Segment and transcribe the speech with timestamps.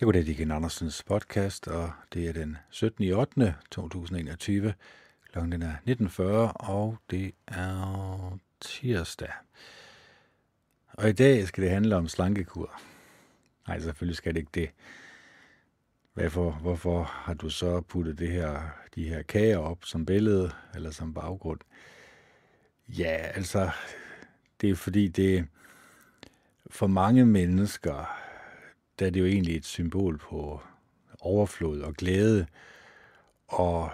[0.00, 3.12] Jeg går det igen Andersens podcast, og det er den 17.
[3.12, 3.54] 8.
[3.70, 4.74] 2021.
[5.32, 6.22] Klokken er 19.40,
[6.68, 9.32] og det er tirsdag.
[10.92, 12.80] Og i dag skal det handle om slankekur.
[13.68, 14.70] Nej, selvfølgelig skal det ikke det.
[16.14, 18.60] Hvorfor, hvorfor har du så puttet det her,
[18.94, 21.60] de her kager op som billede eller som baggrund?
[22.88, 23.70] Ja, altså,
[24.60, 25.46] det er fordi det
[26.70, 28.23] for mange mennesker
[28.98, 30.60] der er det jo egentlig et symbol på
[31.20, 32.46] overflod og glæde,
[33.48, 33.90] og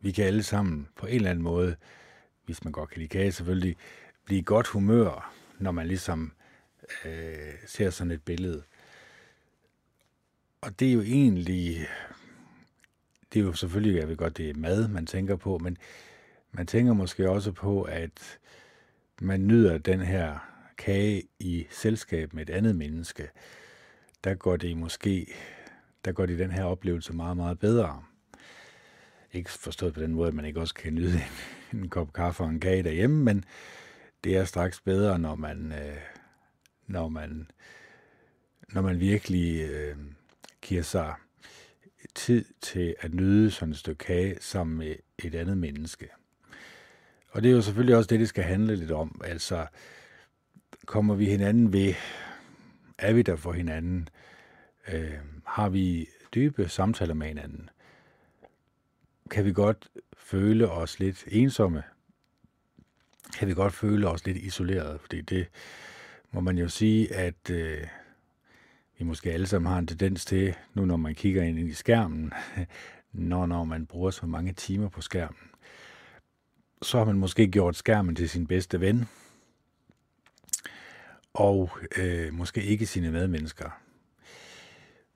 [0.00, 1.76] vi kan alle sammen på en eller anden måde,
[2.44, 3.76] hvis man godt kan lide kage selvfølgelig,
[4.24, 6.32] blive godt humør, når man ligesom
[7.04, 8.62] øh, ser sådan et billede.
[10.60, 11.86] Og det er jo egentlig,
[13.32, 15.78] det er jo selvfølgelig, jeg ved godt, det er mad, man tænker på, men
[16.52, 18.38] man tænker måske også på, at
[19.20, 20.38] man nyder den her
[20.78, 23.28] kage i selskab med et andet menneske
[24.24, 25.34] der går det måske,
[26.04, 28.02] der går det den her oplevelse meget, meget bedre.
[29.32, 31.20] Ikke forstået på den måde, at man ikke også kan nyde
[31.72, 33.44] en, en kop kaffe og en kage derhjemme, men
[34.24, 35.96] det er straks bedre, når man, øh,
[36.86, 37.50] når man,
[38.68, 39.96] når man virkelig øh,
[40.62, 41.14] giver sig
[42.14, 46.08] tid til at nyde sådan et stykke kage sammen med et andet menneske.
[47.30, 49.20] Og det er jo selvfølgelig også det, det skal handle lidt om.
[49.24, 49.66] Altså,
[50.86, 51.94] kommer vi hinanden ved
[52.98, 54.08] er vi der for hinanden?
[54.92, 55.14] Øh,
[55.46, 57.70] har vi dybe samtaler med hinanden?
[59.30, 61.82] Kan vi godt føle os lidt ensomme?
[63.38, 65.00] Kan vi godt føle os lidt isoleret?
[65.00, 65.48] Fordi det
[66.30, 67.86] må man jo sige, at øh,
[68.98, 72.32] vi måske alle sammen har en tendens til, nu når man kigger ind i skærmen,
[73.12, 75.38] når, når man bruger så mange timer på skærmen,
[76.82, 79.04] så har man måske gjort skærmen til sin bedste ven,
[81.34, 83.70] og øh, måske ikke sine medmennesker.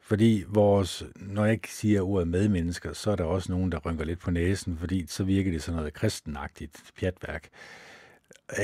[0.00, 4.04] Fordi vores, når jeg ikke siger ordet medmennesker, så er der også nogen, der rynker
[4.04, 7.48] lidt på næsen, fordi så virker det sådan noget kristenagtigt pjatværk.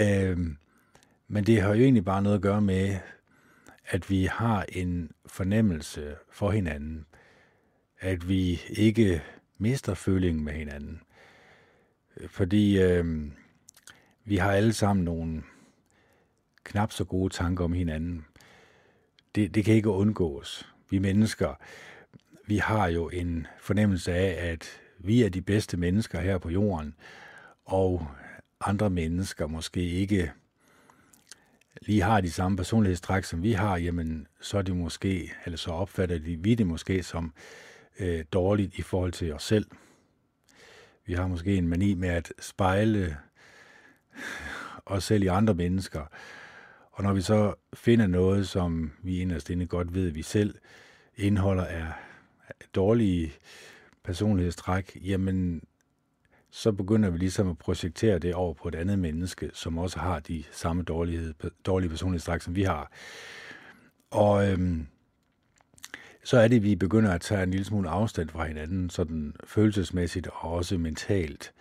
[0.00, 0.38] Øh,
[1.28, 2.96] men det har jo egentlig bare noget at gøre med,
[3.86, 7.06] at vi har en fornemmelse for hinanden,
[8.00, 9.22] at vi ikke
[9.58, 11.00] mister følingen med hinanden.
[12.26, 13.30] Fordi øh,
[14.24, 15.42] vi har alle sammen nogle
[16.68, 18.24] knap så gode tanker om hinanden.
[19.34, 20.72] Det, det kan ikke undgås.
[20.90, 21.54] Vi mennesker,
[22.46, 26.94] vi har jo en fornemmelse af, at vi er de bedste mennesker her på jorden,
[27.64, 28.06] og
[28.60, 30.32] andre mennesker måske ikke
[31.82, 35.70] lige har de samme personlighedstræk, som vi har, jamen så er det måske, eller så
[35.70, 37.32] opfatter de, vi det måske som
[37.98, 39.66] øh, dårligt i forhold til os selv.
[41.06, 43.16] Vi har måske en mani med at spejle
[44.86, 46.06] os selv i andre mennesker,
[46.98, 50.54] og når vi så finder noget, som vi inderst inde godt ved, at vi selv
[51.16, 51.92] indeholder af
[52.74, 53.32] dårlige
[54.04, 55.62] personlighedstræk, jamen
[56.50, 60.20] så begynder vi ligesom at projektere det over på et andet menneske, som også har
[60.20, 61.34] de samme dårlighed,
[61.66, 62.92] dårlige personlighedstræk, som vi har.
[64.10, 64.86] Og øhm,
[66.24, 69.34] så er det, at vi begynder at tage en lille smule afstand fra hinanden, sådan
[69.44, 71.52] følelsesmæssigt og også mentalt.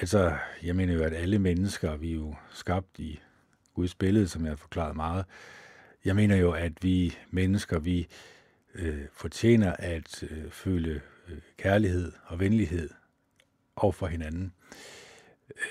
[0.00, 3.20] Altså, jeg mener jo, at alle mennesker, vi er jo skabt i
[3.80, 5.24] Guds billede, som jeg har forklaret meget.
[6.04, 8.08] Jeg mener jo, at vi mennesker, vi
[8.74, 12.90] øh, fortjener at øh, føle øh, kærlighed og venlighed
[13.76, 14.52] over for hinanden.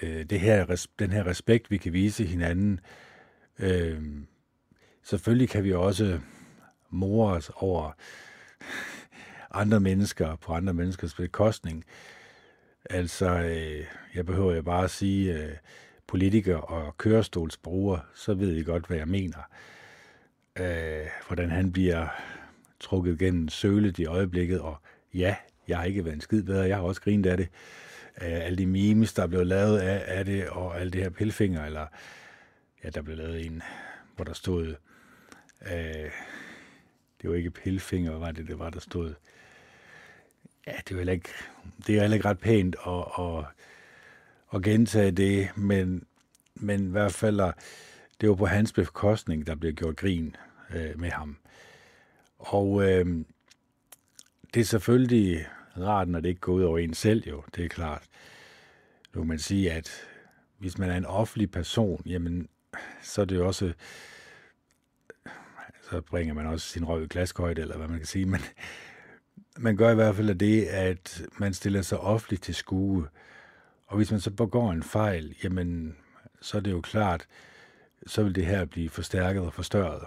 [0.02, 2.80] Øh, det her, den her respekt, vi kan vise hinanden.
[3.60, 4.02] Øh,
[5.04, 6.20] selvfølgelig kan vi også
[6.90, 7.92] more os over
[9.52, 11.86] andre mennesker på andre menneskers bekostning.
[12.90, 15.56] Altså, øh, jeg behøver jo bare at sige, øh,
[16.10, 19.40] politiker og kørestolsbruger, så ved I godt, hvad jeg mener.
[20.60, 22.08] Øh, hvordan han bliver
[22.80, 24.78] trukket gennem sølet i øjeblikket, og
[25.14, 25.36] ja,
[25.68, 27.50] jeg har ikke været en skid bedre, jeg har også grinet af det.
[28.22, 31.66] Øh, alle de memes, der blev lavet af, af det, og alle det her pilfinger,
[31.66, 31.88] eller
[32.84, 33.62] ja, der blev lavet en,
[34.16, 34.76] hvor der stod,
[35.72, 36.12] øh,
[37.22, 39.14] det var ikke pilfinger, hvad var det, det var, der stod,
[40.68, 41.30] ja, det var ikke,
[41.88, 43.46] det er heller ikke ret pænt og, og
[44.54, 46.04] at gentage det, men,
[46.56, 47.54] men i hvert fald,
[48.22, 50.36] det var på hans bekostning, der blev gjort grin
[50.76, 51.38] øh, med ham.
[52.40, 53.26] Og øh,
[54.54, 55.48] det er selvfølgelig
[55.78, 58.04] rart, når det ikke går ud over en selv, jo, det er klart.
[59.14, 59.92] Nu kan man sige, at
[60.58, 62.48] hvis man er en offentlig person, jamen,
[63.02, 63.74] så er det jo også,
[65.90, 68.42] så bringer man også sin røv i klaskehøjde, eller hvad man kan sige, men
[69.58, 73.08] man gør i hvert fald det, at man stiller sig offentligt til skue,
[73.90, 75.96] og hvis man så begår en fejl, jamen,
[76.42, 77.28] så er det jo klart,
[78.08, 80.04] så vil det her blive forstærket og forstørret.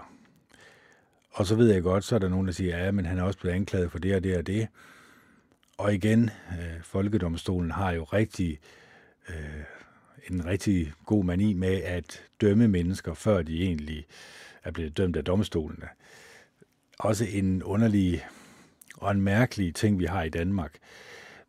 [1.31, 3.23] Og så ved jeg godt, så er der nogen, der siger, ja, men han er
[3.23, 4.67] også blevet anklaget for det og det og det.
[5.77, 8.59] Og igen, øh, Folkedomstolen har jo rigtig,
[9.29, 9.63] øh,
[10.29, 14.05] en rigtig god mani med at dømme mennesker, før de egentlig
[14.63, 15.87] er blevet dømt af domstolene.
[16.99, 18.25] Også en underlig
[18.97, 20.77] og en mærkelig ting, vi har i Danmark.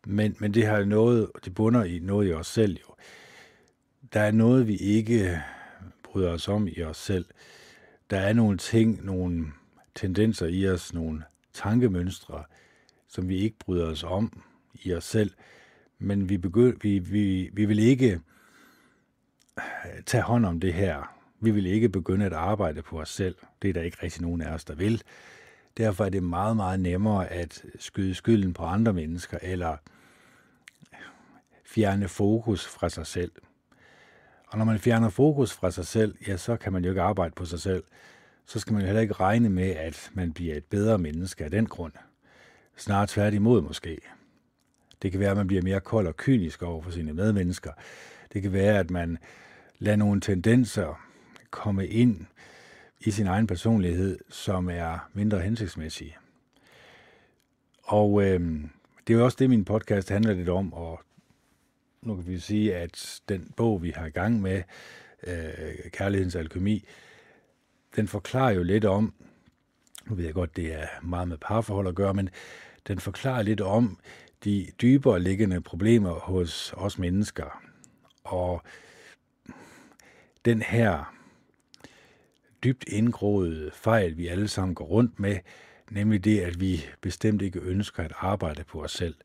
[0.05, 2.95] Men, men det har noget, det bunder i noget i os selv jo.
[4.13, 5.41] Der er noget, vi ikke
[6.03, 7.25] bryder os om i os selv.
[8.09, 9.45] Der er nogle ting, nogle
[9.95, 11.23] tendenser i os, nogle
[11.53, 12.43] tankemønstre,
[13.07, 14.43] som vi ikke bryder os om
[14.73, 15.31] i os selv,
[15.99, 18.21] men vi, begynd, vi, vi, vi vil ikke
[20.05, 21.15] tage hånd om det her.
[21.39, 23.35] Vi vil ikke begynde at arbejde på os selv.
[23.61, 25.01] Det er der ikke rigtig nogen af os, der vil.
[25.77, 29.77] Derfor er det meget, meget nemmere at skyde skylden på andre mennesker, eller
[31.75, 33.31] fjerne fokus fra sig selv.
[34.47, 37.33] Og når man fjerner fokus fra sig selv, ja, så kan man jo ikke arbejde
[37.35, 37.83] på sig selv.
[38.45, 41.51] Så skal man jo heller ikke regne med, at man bliver et bedre menneske af
[41.51, 41.93] den grund.
[42.75, 43.97] Snarere tværtimod måske.
[45.01, 47.71] Det kan være, at man bliver mere kold og kynisk over for sine medmennesker.
[48.33, 49.17] Det kan være, at man
[49.79, 51.07] lader nogle tendenser
[51.49, 52.25] komme ind
[52.99, 56.17] i sin egen personlighed, som er mindre hensigtsmæssige.
[57.83, 58.39] Og øh,
[59.07, 60.99] det er jo også det, min podcast handler lidt om, og
[62.05, 64.63] nu kan vi sige, at den bog, vi har i gang med,
[65.27, 66.85] øh, Kærlighedens Alkemi,
[67.95, 69.13] den forklarer jo lidt om,
[70.05, 72.29] nu ved jeg godt, det er meget med parforhold at gøre, men
[72.87, 73.99] den forklarer lidt om
[74.43, 77.61] de dybere liggende problemer hos os mennesker.
[78.23, 78.61] Og
[80.45, 81.15] den her
[82.63, 85.37] dybt indgroede fejl, vi alle sammen går rundt med,
[85.91, 89.15] nemlig det, at vi bestemt ikke ønsker at arbejde på os selv.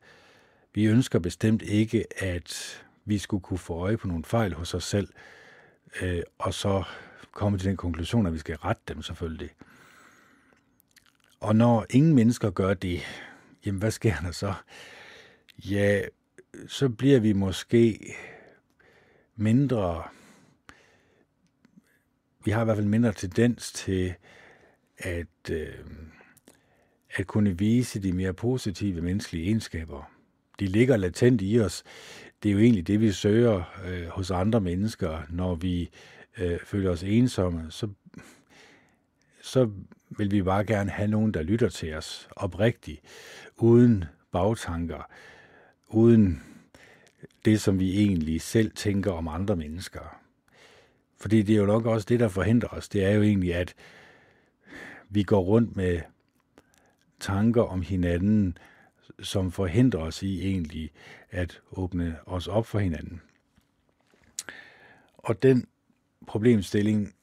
[0.74, 4.84] Vi ønsker bestemt ikke, at vi skulle kunne få øje på nogle fejl hos os
[4.84, 5.08] selv,
[6.02, 6.82] øh, og så
[7.32, 9.50] komme til den konklusion, at vi skal rette dem selvfølgelig.
[11.40, 13.00] Og når ingen mennesker gør det,
[13.66, 14.54] jamen hvad sker der så?
[15.58, 16.02] Ja,
[16.68, 18.14] så bliver vi måske
[19.36, 20.04] mindre
[22.44, 24.14] vi har i hvert fald mindre tendens til
[24.98, 25.74] at, øh,
[27.10, 30.19] at kunne vise de mere positive menneskelige egenskaber.
[30.60, 31.82] De ligger latent i os.
[32.42, 35.90] Det er jo egentlig det, vi søger øh, hos andre mennesker, når vi
[36.38, 37.70] øh, føler os ensomme.
[37.70, 37.88] Så,
[39.42, 39.70] så
[40.10, 43.00] vil vi bare gerne have nogen, der lytter til os oprigtigt,
[43.56, 45.08] uden bagtanker,
[45.88, 46.42] uden
[47.44, 50.20] det, som vi egentlig selv tænker om andre mennesker.
[51.20, 52.88] Fordi det er jo nok også det, der forhindrer os.
[52.88, 53.74] Det er jo egentlig, at
[55.08, 56.00] vi går rundt med
[57.20, 58.58] tanker om hinanden,
[59.22, 60.90] som forhindrer os i egentlig
[61.30, 63.20] at åbne os op for hinanden.
[65.18, 65.66] Og den
[66.26, 67.14] problemstilling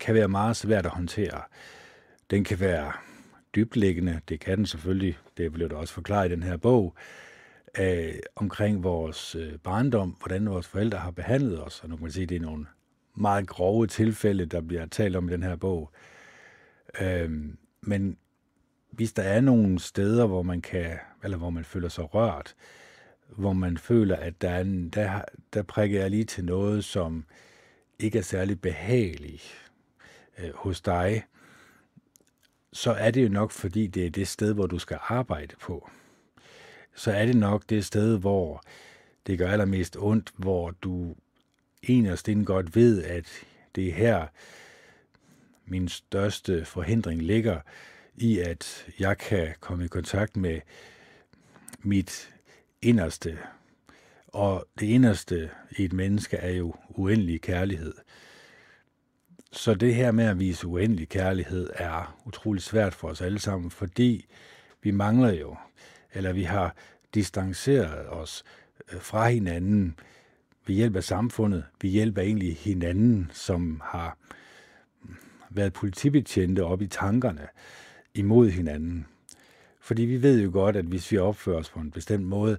[0.00, 1.42] kan være meget svært at håndtere.
[2.30, 2.92] Den kan være
[3.54, 6.94] dybtliggende, det kan den selvfølgelig, det bliver der også forklaret i den her bog,
[7.78, 12.12] øh, omkring vores øh, barndom, hvordan vores forældre har behandlet os, og nu kan man
[12.12, 12.66] sige, at det er nogle
[13.14, 15.90] meget grove tilfælde, der bliver talt om i den her bog.
[17.00, 17.30] Øh,
[17.80, 18.16] men
[18.92, 22.54] hvis der er nogle steder, hvor man kan, eller hvor man føler sig rørt,
[23.28, 25.22] hvor man føler, at der, er en, der,
[25.52, 27.24] der prikker jeg lige til noget, som
[27.98, 29.70] ikke er særlig behageligt
[30.38, 31.24] øh, hos dig,
[32.72, 35.90] så er det jo nok, fordi det er det sted, hvor du skal arbejde på.
[36.94, 38.62] Så er det nok det sted, hvor
[39.26, 41.16] det gør allermest ondt, hvor du
[41.82, 43.26] inderst inden godt ved, at
[43.74, 44.26] det er her,
[45.66, 47.60] min største forhindring ligger
[48.22, 50.60] i, at jeg kan komme i kontakt med
[51.78, 52.34] mit
[52.82, 53.38] inderste.
[54.28, 57.94] Og det inderste i et menneske er jo uendelig kærlighed.
[59.52, 63.70] Så det her med at vise uendelig kærlighed er utrolig svært for os alle sammen,
[63.70, 64.26] fordi
[64.82, 65.56] vi mangler jo
[66.14, 66.76] eller vi har
[67.14, 68.44] distanceret os
[68.92, 69.98] øh, fra hinanden
[70.66, 74.18] ved hjælp af samfundet, ved hjælp af egentlig hinanden, som har
[75.50, 77.48] været politibetjente op i tankerne
[78.14, 79.06] imod hinanden.
[79.80, 82.58] Fordi vi ved jo godt, at hvis vi opfører os på en bestemt måde,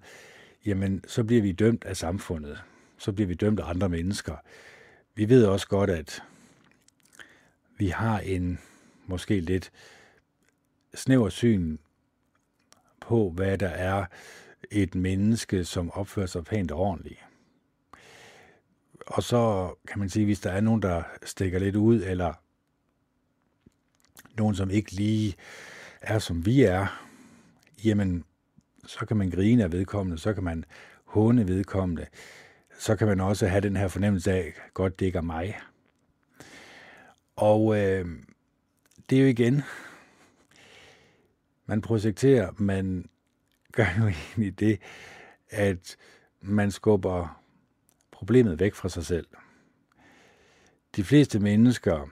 [0.66, 2.64] jamen så bliver vi dømt af samfundet.
[2.98, 4.36] Så bliver vi dømt af andre mennesker.
[5.16, 6.24] Vi ved også godt, at
[7.78, 8.60] vi har en
[9.06, 9.72] måske lidt
[10.96, 11.78] snæver syn
[13.00, 14.06] på, hvad der er
[14.72, 17.20] et menneske, som opfører sig pænt og ordentligt.
[19.08, 22.34] Og så kan man sige, hvis der er nogen, der stikker lidt ud, eller
[24.38, 25.36] nogen, som ikke lige
[26.02, 27.04] er, som vi er,
[27.86, 28.24] jamen,
[28.86, 30.66] så kan man grine af vedkommende, så kan man
[31.06, 32.06] håne vedkommende,
[32.80, 35.60] så kan man også have den her fornemmelse af, godt det ikke er mig.
[37.36, 38.06] Og øh,
[39.10, 39.62] det er jo igen,
[41.66, 43.10] man projekterer, man
[43.72, 44.80] gør jo egentlig det,
[45.50, 45.98] at
[46.42, 47.42] man skubber
[48.12, 49.28] problemet væk fra sig selv.
[50.96, 52.10] De fleste mennesker,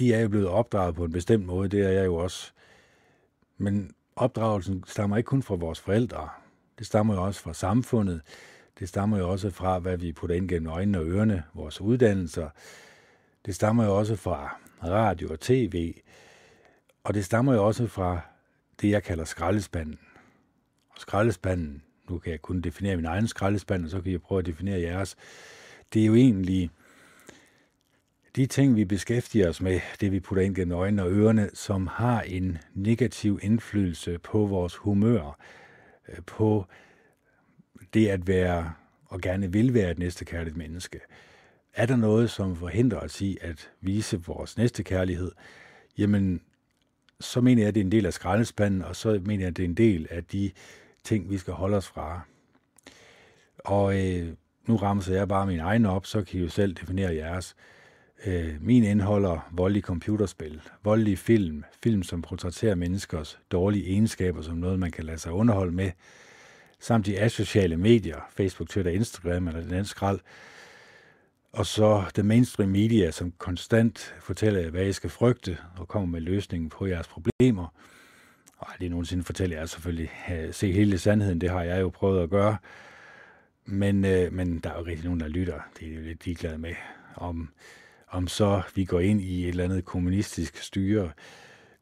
[0.00, 2.52] de er jo blevet opdraget på en bestemt måde, det er jeg jo også.
[3.58, 6.28] Men opdragelsen stammer ikke kun fra vores forældre.
[6.78, 8.20] Det stammer jo også fra samfundet.
[8.78, 12.48] Det stammer jo også fra, hvad vi putter ind gennem øjnene og ørerne, vores uddannelser.
[13.46, 15.94] Det stammer jo også fra radio og tv.
[17.04, 18.20] Og det stammer jo også fra
[18.80, 19.98] det, jeg kalder skraldespanden.
[20.90, 24.38] Og skraldespanden, nu kan jeg kun definere min egen skraldespand, og så kan jeg prøve
[24.38, 25.16] at definere jeres.
[25.94, 26.70] Det er jo egentlig
[28.36, 31.86] de ting, vi beskæftiger os med, det vi putter ind gennem øjnene og ørerne, som
[31.86, 35.38] har en negativ indflydelse på vores humør,
[36.08, 36.66] øh, på
[37.94, 38.72] det at være
[39.06, 41.00] og gerne vil være et næstekærligt menneske.
[41.74, 45.32] Er der noget, som forhindrer os i at vise vores næstekærlighed,
[45.98, 46.40] jamen
[47.20, 49.56] så mener jeg, at det er en del af skraldespanden, og så mener jeg, at
[49.56, 50.50] det er en del af de
[51.04, 52.20] ting, vi skal holde os fra.
[53.58, 54.32] Og øh,
[54.66, 57.56] nu rammer jeg bare min egen op, så kan I jo selv definere jeres.
[57.58, 57.79] Øh,
[58.26, 64.78] Øh, min indeholder voldelige computerspil, voldelige film, film som portrætterer menneskers dårlige egenskaber som noget,
[64.78, 65.90] man kan lade sig underholde med,
[66.80, 70.20] samt de asociale medier, Facebook, Twitter, Instagram eller den anden skrald,
[71.52, 76.08] og så det mainstream media, som konstant fortæller jer, hvad I skal frygte, og kommer
[76.08, 77.74] med løsningen på jeres problemer.
[78.58, 82.22] Og aldrig nogensinde fortæller jeg selvfølgelig, øh, se hele sandheden, det har jeg jo prøvet
[82.22, 82.56] at gøre.
[83.64, 85.60] Men, øh, men der er jo rigtig nogen, der lytter.
[85.80, 86.74] Det er jo lidt ligeglade med,
[87.16, 87.50] om,
[88.10, 91.12] om så vi går ind i et eller andet kommunistisk styre.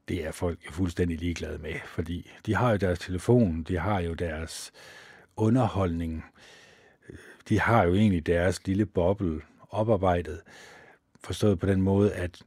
[0.08, 4.00] Det er folk er fuldstændig ligeglade med, fordi de har jo deres telefon, de har
[4.00, 4.72] jo deres
[5.36, 6.24] underholdning,
[7.48, 10.40] de har jo egentlig deres lille boble oparbejdet,
[11.24, 12.42] forstået på den måde, at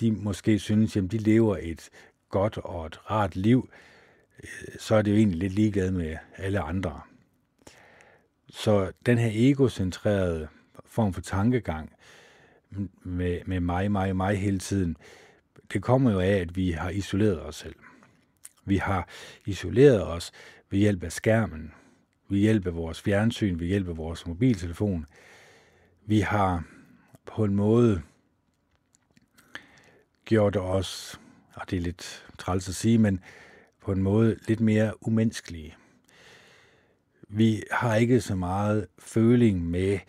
[0.00, 1.90] de måske synes, at de lever et
[2.28, 3.70] godt og et rart liv,
[4.42, 7.00] øh, så er det jo egentlig lidt ligeglade med alle andre.
[8.48, 10.48] Så den her egocentrerede
[10.84, 11.92] form for tankegang
[13.02, 14.96] med, med mig, mig, mig hele tiden,
[15.72, 17.74] det kommer jo af, at vi har isoleret os selv.
[18.64, 19.08] Vi har
[19.46, 20.32] isoleret os
[20.70, 21.72] ved hjælp af skærmen,
[22.28, 25.06] ved hjælp af vores fjernsyn, ved hjælp af vores mobiltelefon.
[26.06, 26.64] Vi har
[27.26, 28.02] på en måde
[30.24, 31.20] gjort os,
[31.54, 33.20] og det er lidt træls at sige, men
[33.80, 35.76] på en måde lidt mere umenneskelige.
[37.28, 40.00] Vi har ikke så meget føling med øh,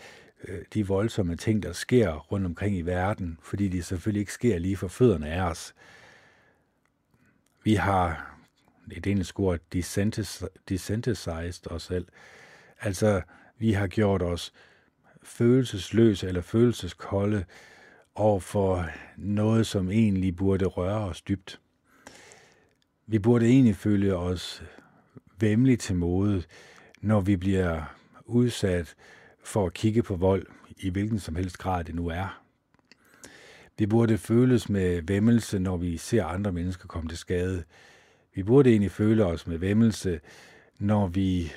[0.47, 4.57] Øh, de voldsomme ting, der sker rundt omkring i verden, fordi de selvfølgelig ikke sker
[4.57, 5.75] lige for fødderne af os.
[7.63, 8.35] Vi har,
[8.89, 12.07] det engelsk ord, desensitized os selv.
[12.79, 13.21] Altså,
[13.57, 14.53] vi har gjort os
[15.23, 17.45] følelsesløse eller følelseskolde
[18.15, 18.85] over for
[19.17, 21.59] noget, som egentlig burde røre os dybt.
[23.07, 24.63] Vi burde egentlig føle os
[25.39, 26.43] vemmeligt til mode,
[27.01, 27.95] når vi bliver
[28.25, 28.95] udsat
[29.43, 30.45] for at kigge på vold,
[30.77, 32.41] i hvilken som helst grad det nu er.
[33.77, 37.63] Vi burde føles med vemmelse, når vi ser andre mennesker komme til skade.
[38.35, 40.19] Vi burde egentlig føle os med vemmelse,
[40.79, 41.51] når vi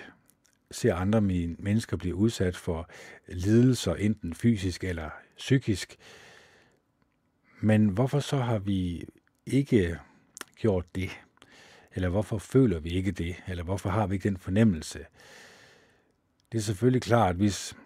[0.70, 2.90] ser andre mennesker blive udsat for
[3.28, 5.96] lidelser, enten fysisk eller psykisk.
[7.60, 9.04] Men hvorfor så har vi
[9.46, 9.98] ikke
[10.56, 11.10] gjort det?
[11.94, 13.36] Eller hvorfor føler vi ikke det?
[13.48, 14.98] Eller hvorfor har vi ikke den fornemmelse?
[16.54, 17.76] Det er selvfølgelig klart, at hvis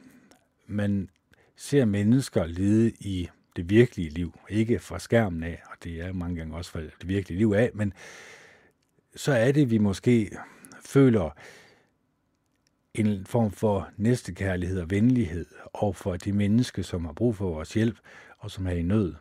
[0.66, 1.10] man
[1.56, 6.36] ser mennesker lide i det virkelige liv, ikke fra skærmen af, og det er mange
[6.36, 7.92] gange også fra det virkelige liv af, men
[9.16, 10.30] så er det, vi måske
[10.84, 11.30] føler
[12.94, 17.74] en form for næstekærlighed og venlighed over for de mennesker, som har brug for vores
[17.74, 17.98] hjælp
[18.38, 19.14] og som er i nød.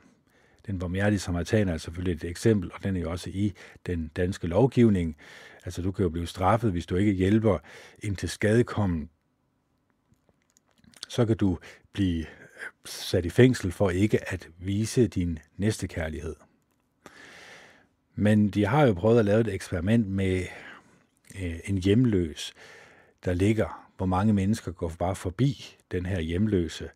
[0.66, 3.54] Den barmhjertige samaritaner er selvfølgelig et eksempel, og den er jo også i
[3.86, 5.18] den danske lovgivning.
[5.66, 7.58] Altså, du kan jo blive straffet, hvis du ikke hjælper
[8.04, 9.10] en til skadekommen.
[11.08, 11.58] Så kan du
[11.94, 12.26] blive øh,
[12.86, 16.36] sat i fængsel for ikke at vise din næstekærlighed.
[18.16, 20.46] Men de har jo prøvet at lave et eksperiment med
[21.42, 22.54] øh, en hjemløs,
[23.26, 26.90] der ligger, hvor mange mennesker går bare forbi den her hjemløse.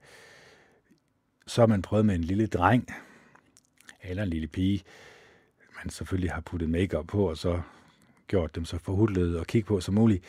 [1.48, 2.88] Så har man prøvet med en lille dreng,
[4.04, 4.84] eller en lille pige,
[5.84, 7.62] man selvfølgelig har puttet makeup på, og så
[8.28, 10.24] gjort dem så forhudlede og kigge på som muligt.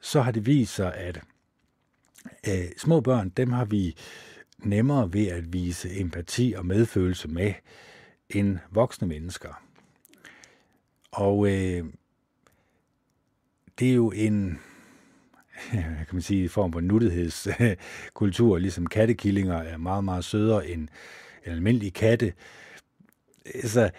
[0.00, 1.20] Så har det vist sig, at
[2.48, 3.96] øh, små børn, dem har vi
[4.58, 7.52] nemmere ved at vise empati og medfølelse med
[8.30, 9.62] end voksne mennesker.
[11.12, 11.84] Og øh,
[13.78, 14.58] det er jo en,
[15.72, 20.88] kan man sige, form for nuttighedskultur, ligesom kattekillinger er meget, meget sødere end,
[21.46, 22.32] en almindelig katte.
[23.54, 23.90] altså,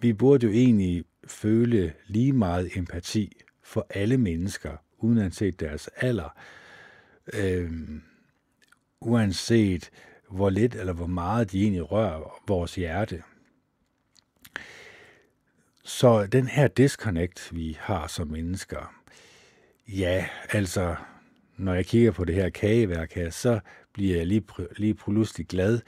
[0.00, 6.36] vi burde jo egentlig føle lige meget empati for alle mennesker, uanset deres alder,
[7.32, 7.70] øh,
[9.00, 9.90] uanset
[10.30, 13.22] hvor lidt eller hvor meget de egentlig rører vores hjerte.
[15.84, 18.94] Så den her disconnect, vi har som mennesker,
[19.88, 20.96] ja, altså,
[21.56, 23.60] når jeg kigger på det her kageværk her, så
[23.92, 24.42] bliver jeg lige,
[24.76, 25.80] lige pludselig glad.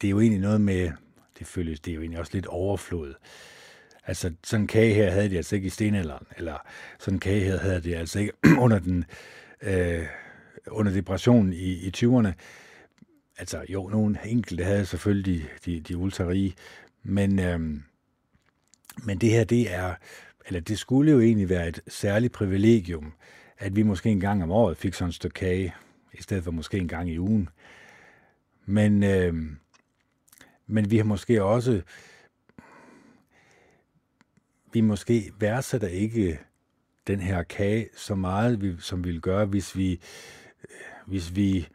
[0.00, 0.90] Det er jo egentlig noget med,
[1.38, 3.14] det føles, det er jo egentlig også lidt overflod.
[4.04, 6.58] Altså, sådan en kage her havde de altså ikke i stenalderen, eller
[6.98, 8.32] sådan en kage her havde de altså ikke
[8.64, 9.04] under den,
[9.62, 10.06] øh,
[10.70, 12.32] under depressionen i, i 20'erne.
[13.38, 16.54] Altså, jo, nogle enkelte havde selvfølgelig de, de, de ultra-rige,
[17.02, 17.82] men, øhm,
[19.02, 19.94] men det her, det er,
[20.46, 23.12] eller det skulle jo egentlig være et særligt privilegium,
[23.58, 25.74] at vi måske en gang om året fik sådan et stykke kage,
[26.12, 27.48] i stedet for måske en gang i ugen.
[28.66, 29.34] Men, øh,
[30.66, 31.82] men vi har måske også,
[34.72, 36.38] vi måske værdsætter ikke
[37.06, 40.00] den her kage så meget, som vi ville gøre, hvis vi,
[41.06, 41.68] hvis vi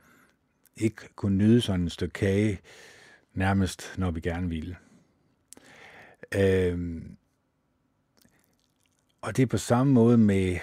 [0.77, 2.59] ikke kunne nyde sådan et stykke kage,
[3.33, 4.77] nærmest når vi gerne ville.
[6.35, 7.01] Øh,
[9.21, 10.59] og det er på samme måde med øh,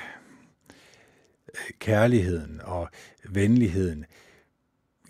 [1.78, 2.88] kærligheden og
[3.28, 4.04] venligheden.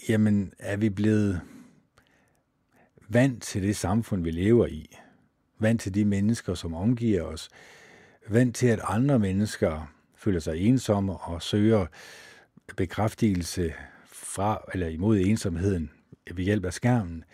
[0.09, 1.41] Jamen, er vi blevet
[3.09, 4.97] vant til det samfund, vi lever i?
[5.59, 7.49] Vant til de mennesker, som omgiver os?
[8.29, 11.87] Vant til, at andre mennesker føler sig ensomme og søger
[12.77, 13.75] bekræftelse
[14.07, 15.91] fra eller imod ensomheden
[16.35, 17.25] ved hjælp af skærmen.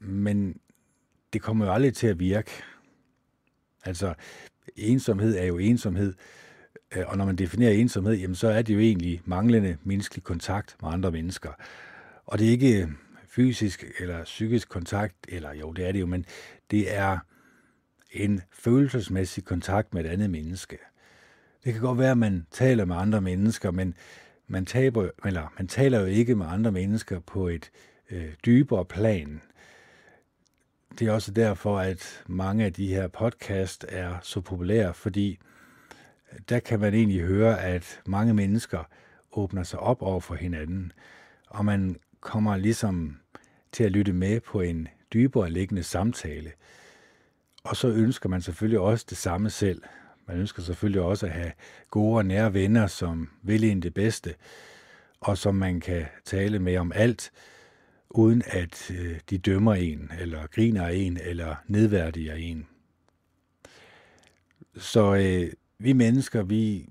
[0.00, 0.60] Men
[1.32, 2.50] det kommer jo aldrig til at virke.
[3.84, 4.14] Altså,
[4.76, 6.14] ensomhed er jo ensomhed,
[6.96, 10.76] øh, og når man definerer ensomhed, jamen, så er det jo egentlig manglende menneskelig kontakt
[10.82, 11.50] med andre mennesker.
[12.26, 12.88] Og det er ikke øh,
[13.28, 16.26] fysisk eller psykisk kontakt, eller jo, det er det jo, men
[16.70, 17.18] det er
[18.10, 20.78] en følelsesmæssig kontakt med et andet menneske.
[21.64, 23.94] Det kan godt være, at man taler med andre mennesker, men
[24.46, 27.70] man, taber, eller man taler jo ikke med andre mennesker på et
[28.10, 29.40] øh, dybere plan
[30.98, 35.38] det er også derfor, at mange af de her podcast er så populære, fordi
[36.48, 38.84] der kan man egentlig høre, at mange mennesker
[39.32, 40.92] åbner sig op over for hinanden,
[41.46, 43.20] og man kommer ligesom
[43.72, 46.52] til at lytte med på en dybere liggende samtale.
[47.64, 49.82] Og så ønsker man selvfølgelig også det samme selv.
[50.28, 51.52] Man ønsker selvfølgelig også at have
[51.90, 54.34] gode og nære venner, som vil en det bedste,
[55.20, 57.32] og som man kan tale med om alt,
[58.10, 62.66] uden at øh, de dømmer en, eller griner af en, eller nedværdiger en.
[64.76, 66.88] Så øh, vi mennesker, vi,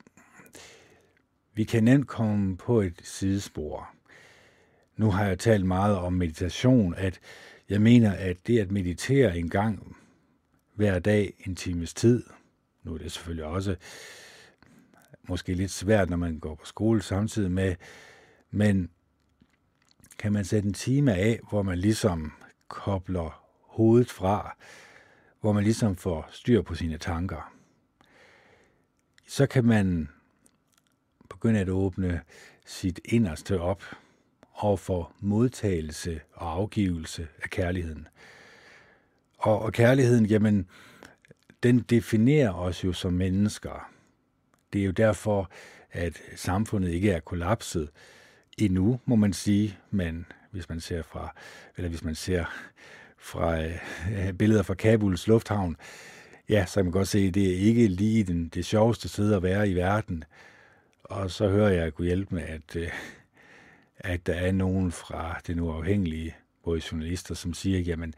[1.54, 3.89] vi kan nemt komme på et sidespor.
[4.98, 7.19] Nu har jeg talt meget om meditation, at
[7.69, 9.98] jeg mener, at det at meditere en gang
[10.76, 12.24] hver dag en times tid,
[12.84, 13.76] nu er det selvfølgelig også
[15.28, 17.76] måske lidt svært, når man går på skole samtidig med,
[18.52, 18.89] men
[20.19, 22.34] kan man sætte en time af, hvor man ligesom
[22.67, 24.58] kobler hovedet fra,
[25.41, 27.54] hvor man ligesom får styr på sine tanker.
[29.28, 30.10] Så kan man
[31.30, 32.22] begynde at åbne
[32.65, 33.84] sit inderste op
[34.52, 38.08] og for modtagelse og afgivelse af kærligheden.
[39.38, 40.67] Og, og kærligheden, jamen,
[41.63, 43.91] den definerer os jo som mennesker.
[44.73, 45.52] Det er jo derfor,
[45.91, 47.89] at samfundet ikke er kollapset
[48.58, 51.36] endnu, må man sige, men hvis man ser fra,
[51.78, 52.45] eller hvis man ser
[53.17, 55.78] fra øh, billeder fra Kabuls lufthavn,
[56.49, 59.34] ja, så kan man godt se, at det er ikke lige den, det sjoveste sted
[59.34, 60.23] at være i verden.
[61.04, 62.89] Og så hører jeg at kunne hjælpe med, at, øh,
[63.97, 68.13] at der er nogen fra det nu afhængige, både journalister, som siger, jamen,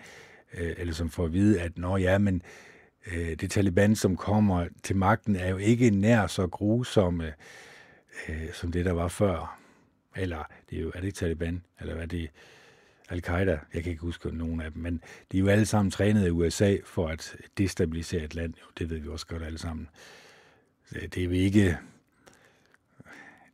[0.53, 2.74] øh, eller som får at vide, at når ja, men øh,
[3.12, 7.34] Øh, det Taliban, som kommer til magten, er jo ikke nær så grusomme,
[8.30, 9.60] øh, som det, der var før.
[10.15, 11.63] Eller det er jo, er det ikke Taliban?
[11.80, 12.30] Eller hvad er det?
[13.10, 16.28] Al-Qaida, jeg kan ikke huske nogen af dem, men de er jo alle sammen trænet
[16.28, 18.54] i USA for at destabilisere et land.
[18.62, 19.89] Jo, det ved vi også godt alle sammen.
[20.91, 21.78] Det er vi ikke...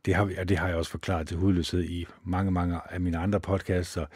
[0.04, 3.18] Det har, og det har jeg også forklaret til hudløshed i mange, mange af mine
[3.18, 4.06] andre podcasts, så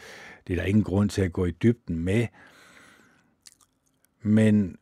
[0.47, 2.27] det er der ingen grund til at gå i dybden med.
[4.21, 4.77] Men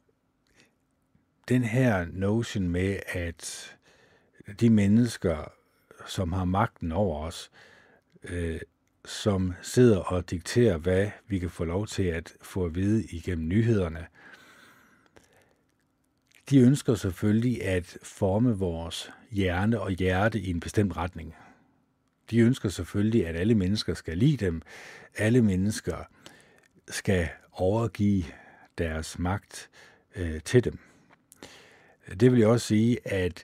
[1.50, 3.76] den her notion med, at
[4.60, 5.52] de mennesker,
[6.08, 7.52] som har magten over os,
[8.24, 8.60] øh,
[9.06, 13.48] som sidder og dikterer, hvad vi kan få lov til at få at vide igennem
[13.48, 14.06] nyhederne.
[16.50, 21.36] De ønsker selvfølgelig at forme vores hjerne og hjerte i en bestemt retning.
[22.32, 24.62] De ønsker selvfølgelig, at alle mennesker skal lide dem.
[25.18, 25.98] Alle mennesker
[26.88, 28.24] skal overgive
[28.78, 29.70] deres magt
[30.16, 30.80] øh, til dem.
[32.20, 33.44] Det vil jeg også sige, at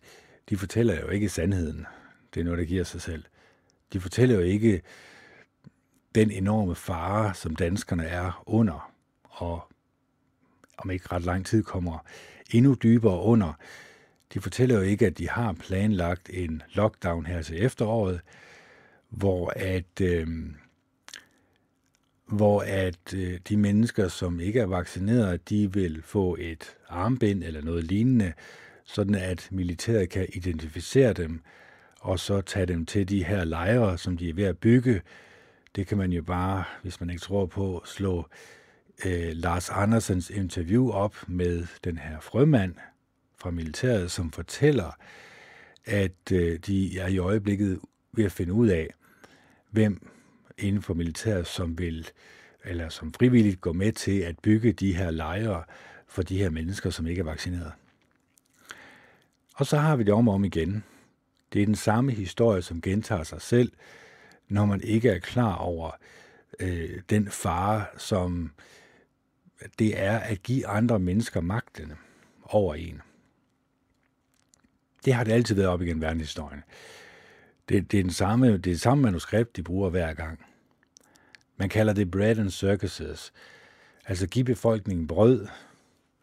[0.49, 1.85] de fortæller jo ikke sandheden.
[2.33, 3.23] Det er noget, der giver sig selv.
[3.93, 4.81] De fortæller jo ikke
[6.15, 8.91] den enorme fare, som danskerne er under,
[9.23, 9.71] og
[10.77, 12.05] om ikke ret lang tid kommer
[12.51, 13.53] endnu dybere under.
[14.33, 18.21] De fortæller jo ikke, at de har planlagt en lockdown her til efteråret,
[19.09, 20.27] hvor at, øh,
[22.31, 27.61] hvor at øh, de mennesker, som ikke er vaccineret, de vil få et armbind eller
[27.61, 28.33] noget lignende,
[28.85, 31.41] sådan at militæret kan identificere dem,
[31.99, 35.01] og så tage dem til de her lejre, som de er ved at bygge.
[35.75, 38.27] Det kan man jo bare, hvis man ikke tror på, slå
[39.05, 42.75] øh, Lars Andersens interview op med den her frømand
[43.37, 44.97] fra militæret, som fortæller,
[45.85, 47.79] at øh, de er i øjeblikket
[48.13, 48.87] ved at finde ud af,
[49.71, 50.07] hvem
[50.61, 52.09] inden for militæret, som vil
[52.63, 55.63] eller som frivilligt går med til at bygge de her lejre
[56.07, 57.71] for de her mennesker, som ikke er vaccineret.
[59.55, 60.83] Og så har vi det om og om igen.
[61.53, 63.71] Det er den samme historie, som gentager sig selv,
[64.47, 65.91] når man ikke er klar over
[66.59, 68.51] øh, den fare, som
[69.79, 71.93] det er at give andre mennesker magten
[72.43, 73.01] over en.
[75.05, 76.63] Det har det altid været op igen verdenshistorien.
[77.69, 80.45] Det, det, er den samme, det er det samme manuskript, de bruger hver gang.
[81.61, 83.33] Man kalder det bread and circuses.
[84.05, 85.47] Altså give befolkningen brød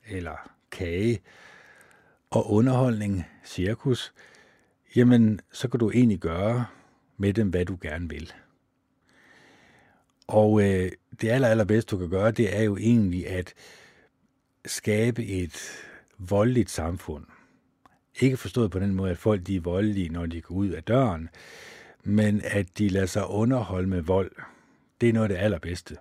[0.09, 1.21] eller kage
[2.31, 4.13] og underholdning, cirkus,
[4.97, 6.67] jamen så kan du egentlig gøre
[7.17, 8.33] med dem, hvad du gerne vil.
[10.27, 13.55] Og øh, det aller, allerbedste, du kan gøre, det er jo egentlig at
[14.67, 15.87] skabe et
[16.19, 17.25] voldeligt samfund.
[18.21, 20.83] Ikke forstået på den måde, at folk de er voldelige, når de går ud af
[20.83, 21.29] døren,
[22.05, 24.33] men at de lader sig underholde med vold.
[25.01, 25.97] Det er noget af det allerbedste.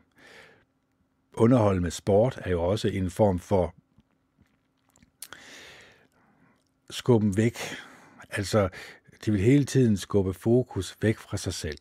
[1.33, 3.75] Underhold med sport er jo også en form for
[6.89, 7.57] skubben væk.
[8.29, 8.69] Altså,
[9.25, 11.79] de vil hele tiden skubbe fokus væk fra sig selv.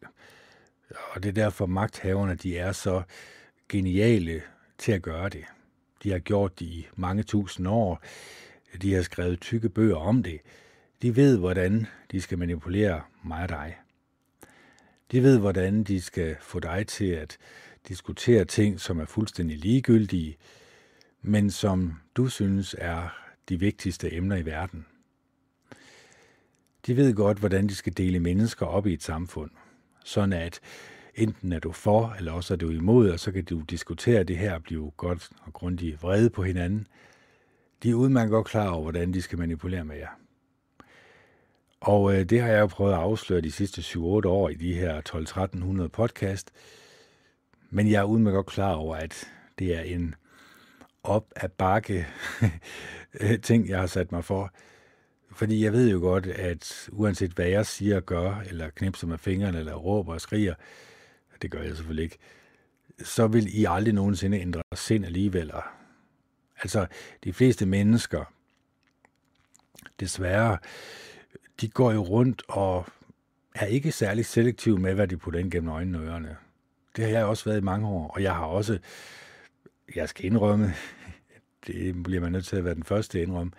[1.11, 3.03] Og det er derfor magthaverne, de er så
[3.69, 4.43] geniale
[4.79, 5.45] til at gøre det.
[6.03, 8.03] De har gjort det i mange tusind år.
[8.83, 10.41] De har skrevet tykke bøger om det.
[11.03, 13.77] De ved, hvordan de skal manipulere mig og dig.
[15.13, 17.39] De ved, hvordan de skal få dig til at
[17.89, 20.37] diskutere ting, som er fuldstændig ligegyldige,
[21.23, 23.09] men som du synes er
[23.49, 24.87] de vigtigste emner i verden.
[26.87, 29.51] De ved godt, hvordan de skal dele mennesker op i et samfund,
[30.05, 30.61] sådan at
[31.15, 34.39] enten er du for, eller også er du imod, og så kan du diskutere det
[34.39, 36.87] her og blive godt og grundigt vrede på hinanden.
[37.83, 40.26] De er udmærket godt klar over, hvordan de skal manipulere med jer.
[41.87, 44.75] Og øh, det har jeg jo prøvet at afsløre de sidste 7-8 år i de
[44.75, 45.01] her
[45.85, 46.51] 12-1300 podcast.
[47.71, 50.15] Men jeg er udmærket godt klar over, at det er en
[51.03, 52.07] op ad bakke
[53.43, 54.51] ting, jeg har sat mig for.
[55.33, 59.19] Fordi jeg ved jo godt, at uanset hvad jeg siger og gør, eller knipser med
[59.19, 60.55] fingrene, eller råber og skriger,
[61.43, 62.19] det gør jeg selvfølgelig ikke,
[63.05, 65.53] så vil I aldrig nogensinde ændre sind alligevel.
[66.63, 66.87] Altså,
[67.25, 68.25] de fleste mennesker,
[70.01, 70.59] desværre,
[71.61, 72.87] de går jo rundt og
[73.55, 76.37] er ikke særlig selektive med, hvad de putter ind gennem øjnene og ørerne.
[76.97, 78.79] Det har jeg også været i mange år, og jeg har også,
[79.95, 80.75] jeg skal indrømme,
[81.67, 83.53] det bliver man nødt til at være den første at indrømme,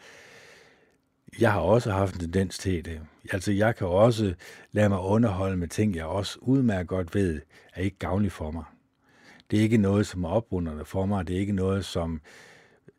[1.40, 3.02] jeg har også haft en tendens til det.
[3.32, 4.34] Altså, jeg kan også
[4.72, 7.42] lade mig underholde med ting, jeg også udmærket godt ved,
[7.74, 8.64] er ikke gavnligt for mig.
[9.52, 11.28] Det er ikke noget, som er oprunderne for mig.
[11.28, 12.22] Det er ikke noget, som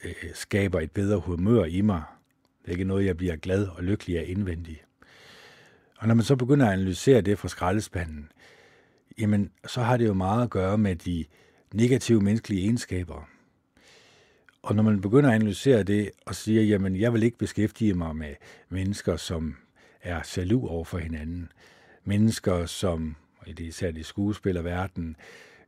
[0.05, 2.03] øh, skaber et bedre humør i mig.
[2.63, 4.88] Det er ikke noget, jeg bliver glad og lykkelig af indvendigt.
[5.99, 8.33] Og når man så begynder at analysere det fra skraldespanden,
[9.19, 11.25] jamen, så har det jo meget at gøre med de
[11.75, 13.29] negative menneskelige egenskaber.
[14.63, 18.17] Og når man begynder at analysere det og siger, jamen jeg vil ikke beskæftige mig
[18.17, 18.35] med
[18.69, 19.57] mennesker, som
[20.03, 21.53] er jaloux over for hinanden,
[22.05, 25.17] mennesker, som, i det især i skuespillerverden,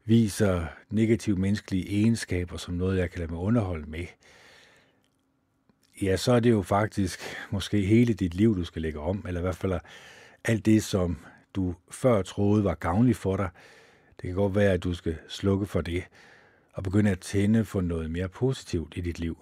[0.04, 4.06] viser negative menneskelige egenskaber som noget, jeg kan lade mig underholde med,
[6.02, 9.40] ja, så er det jo faktisk måske hele dit liv, du skal lægge om, eller
[9.40, 9.80] i hvert fald
[10.44, 11.18] alt det, som
[11.54, 13.48] du før troede var gavnligt for dig,
[14.20, 16.04] det kan godt være, at du skal slukke for det,
[16.72, 19.38] og begynde at tænde for noget mere positivt i dit liv.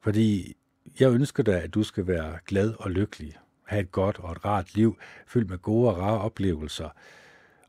[0.00, 0.56] Fordi
[1.00, 3.32] jeg ønsker dig, at du skal være glad og lykkelig,
[3.64, 6.88] have et godt og et rart liv, fyldt med gode og rare oplevelser.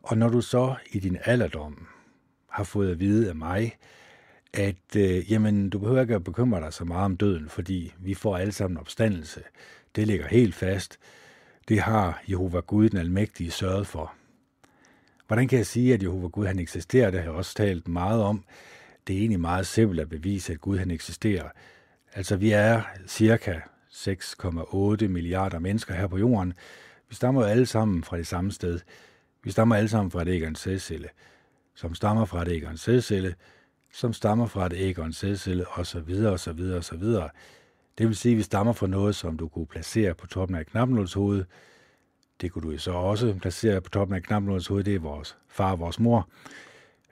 [0.02, 1.88] Og når du så i din alderdom
[2.50, 3.78] har fået at vide af mig,
[4.54, 8.13] at øh, jamen, du behøver ikke at bekymre dig så meget om døden, fordi vi
[8.13, 9.44] får alle sammen opstandelse.
[9.96, 11.00] Det ligger helt fast.
[11.67, 14.13] Det har Jehova Gud den Almægtige sørget for.
[15.28, 17.12] Hvordan kan jeg sige, at Jehova Gud han eksisterer?
[17.12, 18.43] Det har jeg også talt meget om.
[19.08, 21.49] det er egentlig meget simpelt at bevise, at Gud han eksisterer.
[22.13, 23.60] Altså, vi er cirka
[23.91, 26.54] 6,8 milliarder mennesker her på jorden.
[27.10, 28.80] Vi stammer jo alle sammen fra det samme sted.
[29.43, 31.10] Vi stammer alle sammen fra et æg og en sædcelle,
[31.75, 33.36] som stammer fra et æg og en sædcelle,
[33.93, 37.04] som stammer fra et æg og en sædcelle, osv., osv., osv.
[37.98, 40.66] Det vil sige, at vi stammer fra noget, som du kunne placere på toppen af
[40.66, 41.46] knapnåls hoved.
[42.42, 44.84] Det kunne du så også placere på toppen af knapnåls hoved.
[44.84, 46.30] Det er vores far og vores mor.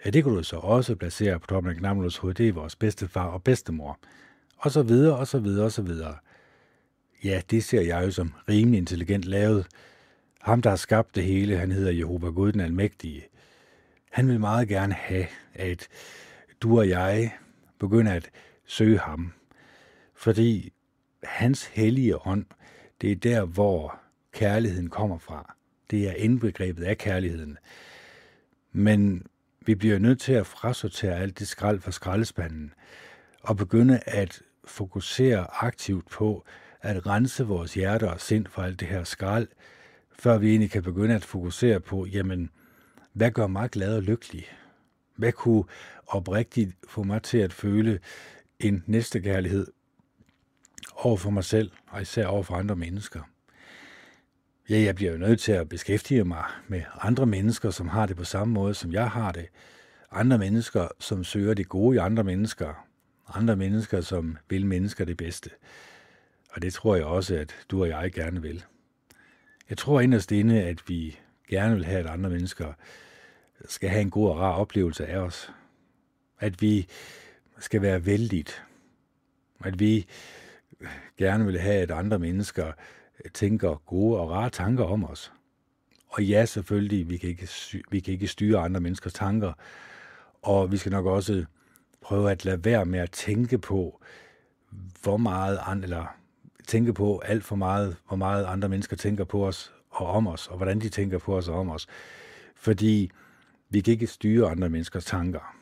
[0.06, 2.34] Ja, det kunne du så også placere på toppen af knapnåls hoved.
[2.36, 4.00] Det er vores bedstefar og bedstemor.
[4.58, 6.16] Og så videre, og så videre, og så videre.
[7.24, 9.68] Ja, det ser jeg jo som rimelig intelligent lavet.
[10.42, 13.26] Ham, der har skabt det hele, han hedder Jehova Gud den Almægtige.
[14.12, 15.88] Han vil meget gerne have, at
[16.62, 17.32] du og jeg
[17.80, 18.30] begynder at
[18.66, 19.34] søge ham.
[20.24, 20.74] Fordi
[21.24, 22.46] hans hellige ånd,
[23.02, 24.00] det er der, hvor
[24.32, 25.56] kærligheden kommer fra.
[25.92, 27.58] Det er indbegrebet af kærligheden.
[28.72, 29.26] Men
[29.66, 32.74] vi bliver nødt til at frasortere alt det skrald fra skraldespanden
[33.42, 36.46] og begynde at fokusere aktivt på
[36.82, 39.48] at rense vores hjerter og sind for alt det her skrald,
[40.20, 42.50] før vi egentlig kan begynde at fokusere på, jamen,
[43.14, 44.46] hvad gør mig glad og lykkelig?
[45.16, 45.64] Hvad kunne
[46.08, 48.00] oprigtigt få mig til at føle
[48.60, 49.68] en næstekærlighed
[50.96, 53.22] over for mig selv, og især over for andre mennesker?
[54.70, 58.18] Ja, jeg bliver jo nødt til at beskæftige mig med andre mennesker, som har det
[58.18, 59.46] på samme måde, som jeg har det.
[60.12, 62.86] Andre mennesker, som søger det gode i andre mennesker.
[63.28, 65.50] Andre mennesker, som vil mennesker det bedste.
[66.50, 68.64] Og det tror jeg også, at du og jeg gerne vil.
[69.70, 71.20] Jeg tror inderst inde, at vi
[71.50, 72.74] gerne vil have, at andre mennesker
[73.68, 75.52] skal have en god og rar oplevelse af os.
[76.40, 76.88] At vi
[77.60, 78.64] skal være vældigt.
[79.64, 80.06] At vi
[81.18, 85.34] gerne vil have, at andre mennesker øh, tænker gode og rare tanker om os.
[86.08, 87.50] Og ja, selvfølgelig, vi kan ikke,
[87.92, 89.54] vi kan ikke styre andre menneskers tanker,
[90.42, 91.46] og vi skal nok også
[92.02, 94.02] prøve at lade være med at tænke på,
[95.02, 96.06] hvor meget andre, eller
[96.68, 100.48] tænke på alt for meget, hvor meget andre mennesker tænker på os og om os,
[100.48, 101.88] og hvordan de tænker på os og om os.
[102.56, 103.12] Fordi
[103.70, 105.56] vi kan ikke styre andre menneskers tanker.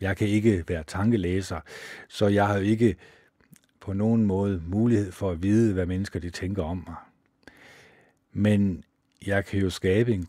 [0.00, 1.60] Jeg kan ikke være tankelæser,
[2.08, 2.96] så jeg har jo ikke
[3.80, 6.96] på nogen måde mulighed for at vide, hvad mennesker de tænker om mig.
[8.32, 8.84] Men
[9.26, 10.24] jeg kan jo skabe en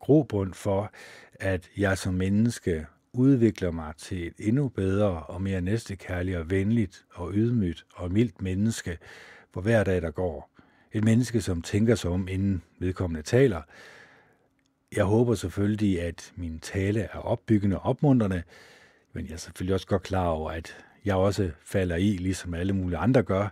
[0.00, 0.92] grobund for,
[1.34, 7.04] at jeg som menneske udvikler mig til et endnu bedre og mere næstekærligt og venligt
[7.14, 8.98] og ydmygt og mildt menneske
[9.54, 10.50] for hver dag, der går.
[10.92, 13.62] Et menneske, som tænker sig om, inden vedkommende taler.
[14.96, 18.42] Jeg håber selvfølgelig, at min tale er opbyggende og opmuntrende,
[19.12, 22.72] men jeg er selvfølgelig også godt klar over, at jeg også falder i, ligesom alle
[22.72, 23.48] mulige andre gør.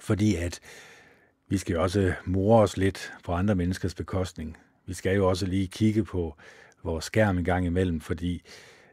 [0.00, 0.60] Fordi at
[1.48, 4.56] vi skal jo også more os lidt på andre menneskers bekostning.
[4.86, 6.36] Vi skal jo også lige kigge på
[6.82, 8.42] vores skærm en gang imellem, fordi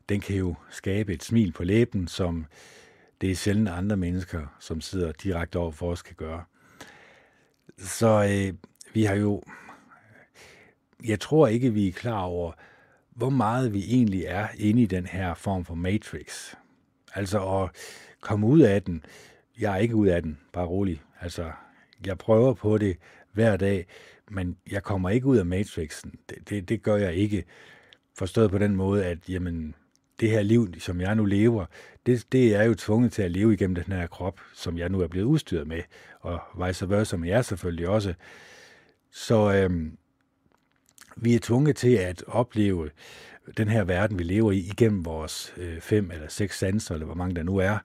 [0.09, 2.45] den kan jo skabe et smil på læben, som
[3.21, 6.43] det er sjældent andre mennesker, som sidder direkte over for os, kan gøre.
[7.77, 8.53] Så øh,
[8.93, 9.43] vi har jo...
[11.05, 12.51] Jeg tror ikke, vi er klar over,
[13.09, 16.55] hvor meget vi egentlig er inde i den her form for matrix.
[17.15, 17.69] Altså at
[18.21, 19.03] komme ud af den.
[19.59, 21.01] Jeg er ikke ud af den, bare rolig.
[21.21, 21.51] Altså,
[22.05, 22.97] jeg prøver på det
[23.33, 23.87] hver dag,
[24.31, 26.13] men jeg kommer ikke ud af matrixen.
[26.29, 27.43] Det, det, det gør jeg ikke.
[28.17, 29.75] Forstået på den måde, at jamen,
[30.19, 31.65] det her liv, som jeg nu lever,
[32.05, 35.01] det, det er jo tvunget til at leve igennem den her krop, som jeg nu
[35.01, 35.81] er blevet udstyret med,
[36.19, 38.13] og vice versa med jer selvfølgelig også.
[39.11, 39.97] Så øhm,
[41.15, 42.89] vi er tvunget til at opleve
[43.57, 47.15] den her verden, vi lever i, igennem vores øh, fem eller seks sanser, eller hvor
[47.15, 47.77] mange der nu er.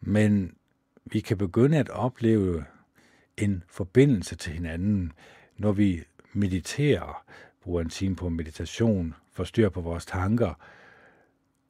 [0.00, 0.54] Men
[1.04, 2.64] vi kan begynde at opleve
[3.36, 5.12] en forbindelse til hinanden,
[5.56, 7.24] når vi mediterer,
[7.62, 10.54] bruger en time på meditation, forstyrrer på vores tanker,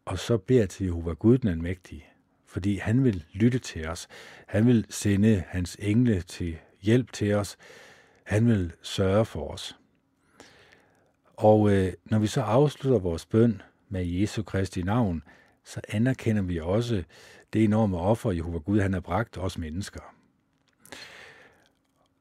[0.05, 2.05] og så beder til Jehova Gud den almægtige,
[2.47, 4.09] fordi han vil lytte til os.
[4.47, 7.57] Han vil sende hans engle til hjælp til os.
[8.25, 9.77] Han vil sørge for os.
[11.37, 15.23] Og øh, når vi så afslutter vores bøn med Jesu Kristi navn,
[15.65, 17.05] så anerkender vi også
[17.53, 20.01] det enorme offer, Jehova Gud han har bragt os mennesker.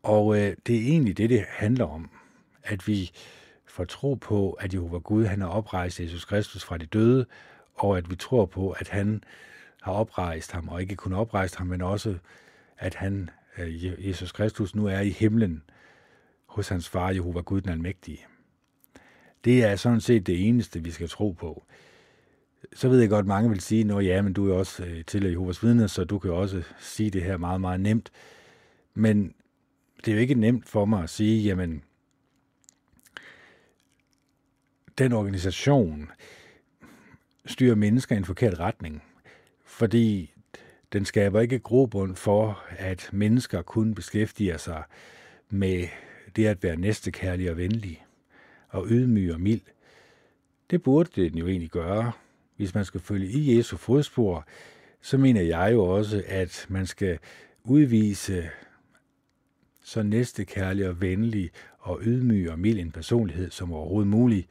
[0.03, 2.09] Og øh, det er egentlig det, det handler om,
[2.63, 3.11] at vi
[3.65, 7.25] får tro på, at Jehova Gud han har oprejst Jesus Kristus fra de døde,
[7.75, 9.23] og at vi tror på, at han
[9.81, 12.17] har oprejst ham, og ikke kun oprejst ham, men også,
[12.77, 15.63] at han, øh, Jesus Kristus, nu er i himlen
[16.45, 18.25] hos hans far, Jehova Gud den Almægtige.
[19.43, 21.63] Det er sådan set det eneste, vi skal tro på.
[22.73, 25.05] Så ved jeg godt, at mange vil sige, at ja, men du er også øh,
[25.05, 28.11] til Jehovas vidner, så du kan også sige det her meget, meget nemt.
[28.93, 29.33] Men
[30.05, 31.83] det er jo ikke nemt for mig at sige, jamen,
[34.97, 36.11] den organisation,
[37.45, 39.03] styrer mennesker i en forkert retning,
[39.65, 40.33] fordi
[40.93, 44.83] den skaber ikke grobund for, at mennesker kun beskæftiger sig
[45.49, 45.87] med
[46.35, 48.02] det at være næstekærlig og venlig,
[48.73, 49.61] og ydmyg og mild.
[50.69, 52.11] Det burde den jo egentlig gøre.
[52.55, 54.45] Hvis man skal følge i Jesu fodspor,
[55.01, 57.19] så mener jeg jo også, at man skal
[57.63, 58.49] udvise
[59.83, 64.47] så næstekærlig og venlig og ydmyg og mild en personlighed som overhovedet muligt,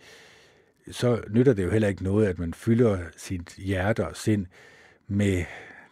[0.91, 4.47] så nytter det jo heller ikke noget, at man fylder sit hjerte og sind
[5.09, 5.45] med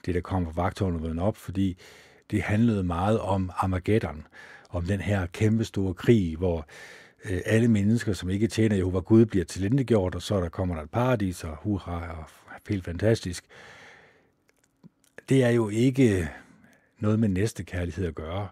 [0.06, 1.76] det, der kommer fra vagtårnet op, fordi
[2.30, 4.26] det handlede meget om Armageddon,
[4.70, 6.66] om den her kæmpestore krig, hvor
[7.24, 10.82] øh, alle mennesker, som ikke tjener Jehova Gud, bliver tilindegjort, og så der kommer der
[10.82, 12.24] et paradis, og hurra, og
[12.68, 13.44] helt fantastisk.
[15.28, 16.30] Det er jo ikke
[16.98, 18.48] noget med næstekærlighed at gøre.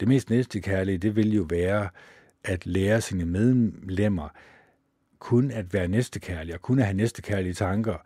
[0.00, 1.88] Det mest næstekærlige, det vil jo være
[2.44, 4.28] at lære sine medlemmer
[5.18, 7.96] kun at være næstekærlige, og kun at have næstekærlige tanker,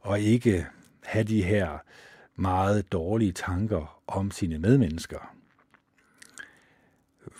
[0.00, 0.66] og ikke
[1.04, 1.78] have de her
[2.36, 5.34] meget dårlige tanker om sine medmennesker.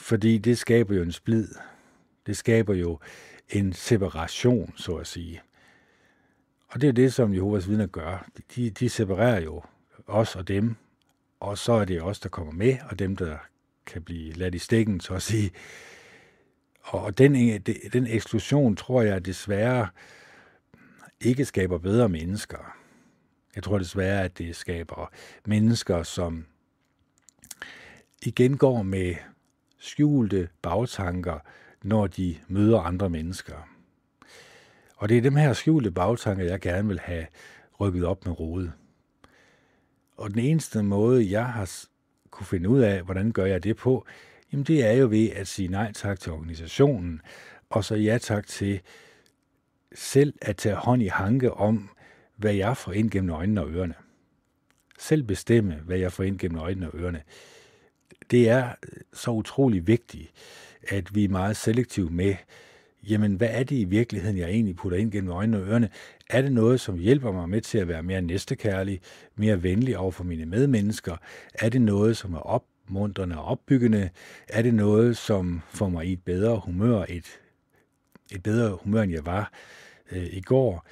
[0.03, 1.49] Fordi det skaber jo en splid.
[2.27, 2.99] Det skaber jo
[3.49, 5.43] en separation, så at sige.
[6.69, 8.29] Og det er det, som Jehovas vidner gør.
[8.55, 9.63] De, de separerer jo
[10.07, 10.75] os og dem,
[11.41, 13.37] og så er det os, der kommer med, og dem, der
[13.87, 15.51] kan blive ladt i stikken, så at sige.
[16.83, 17.61] Og den,
[17.93, 19.89] den eksklusion, tror jeg desværre
[21.21, 22.77] ikke skaber bedre mennesker.
[23.55, 25.11] Jeg tror desværre, at det skaber
[25.47, 26.47] mennesker, som
[28.23, 29.15] igen går med
[29.83, 31.39] skjulte bagtanker,
[31.83, 33.69] når de møder andre mennesker.
[34.97, 37.27] Og det er dem her skjulte bagtanker, jeg gerne vil have
[37.81, 38.73] rykket op med rode.
[40.17, 41.71] Og den eneste måde, jeg har
[42.31, 44.07] kunne finde ud af, hvordan gør jeg det på,
[44.53, 47.21] jamen det er jo ved at sige nej tak til organisationen,
[47.71, 48.81] og så ja tak til
[49.95, 51.91] selv at tage hånd i hanke om,
[52.37, 53.95] hvad jeg får ind gennem øjnene og ørerne.
[54.99, 57.23] Selv bestemme, hvad jeg får ind gennem øjnene og ørerne.
[58.33, 60.31] Det er øh, så utrolig vigtigt,
[60.89, 62.35] at vi er meget selektive med,
[63.09, 65.89] jamen hvad er det i virkeligheden, jeg egentlig putter ind gennem øjnene og ørerne?
[66.31, 69.01] Er det noget, som hjælper mig med til at være mere næstekærlig,
[69.37, 71.17] mere venlig over for mine medmennesker?
[71.55, 74.11] Er det noget, som er opmuntrende og opbyggende?
[74.49, 77.41] Er det noget, som får mig i et bedre humør, et,
[78.33, 79.53] et bedre humør, end jeg var
[80.13, 80.87] øh, i går?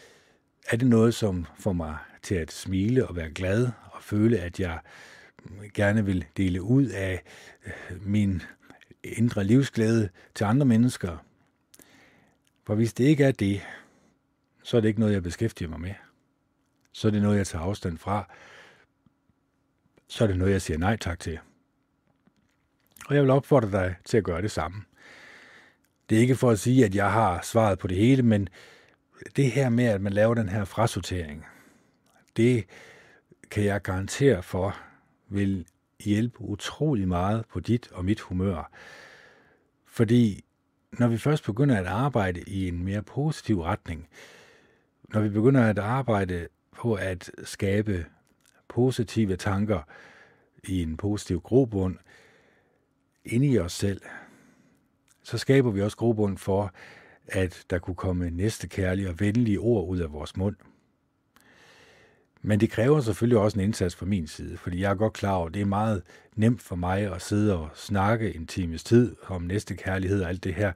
[0.68, 4.60] Er det noget, som får mig til at smile og være glad og føle, at
[4.60, 4.78] jeg
[5.74, 7.22] gerne vil dele ud af
[7.66, 8.42] øh, min
[9.04, 11.16] indre livsglæde til andre mennesker?
[12.66, 13.60] For hvis det ikke er det,
[14.62, 15.94] så er det ikke noget, jeg beskæftiger mig med.
[16.92, 18.28] Så er det noget, jeg tager afstand fra.
[20.08, 21.38] Så er det noget, jeg siger nej tak til.
[23.06, 24.82] Og jeg vil opfordre dig til at gøre det samme.
[26.10, 28.48] Det er ikke for at sige, at jeg har svaret på det hele, men
[29.36, 31.46] det her med, at man laver den her frasortering,
[32.36, 32.64] det
[33.50, 34.89] kan jeg garantere for,
[35.30, 35.66] vil
[36.04, 38.70] hjælpe utrolig meget på dit og mit humør.
[39.86, 40.44] Fordi
[40.98, 44.08] når vi først begynder at arbejde i en mere positiv retning,
[45.08, 48.06] når vi begynder at arbejde på at skabe
[48.68, 49.82] positive tanker
[50.64, 51.96] i en positiv grobund
[53.24, 54.00] inde i os selv,
[55.22, 56.74] så skaber vi også grobund for,
[57.28, 60.56] at der kunne komme næste kærlige og venlige ord ud af vores mund.
[62.42, 65.32] Men det kræver selvfølgelig også en indsats fra min side, fordi jeg er godt klar
[65.32, 66.02] over, at det er meget
[66.36, 70.44] nemt for mig at sidde og snakke en times tid om næste kærlighed og alt
[70.44, 70.72] det her.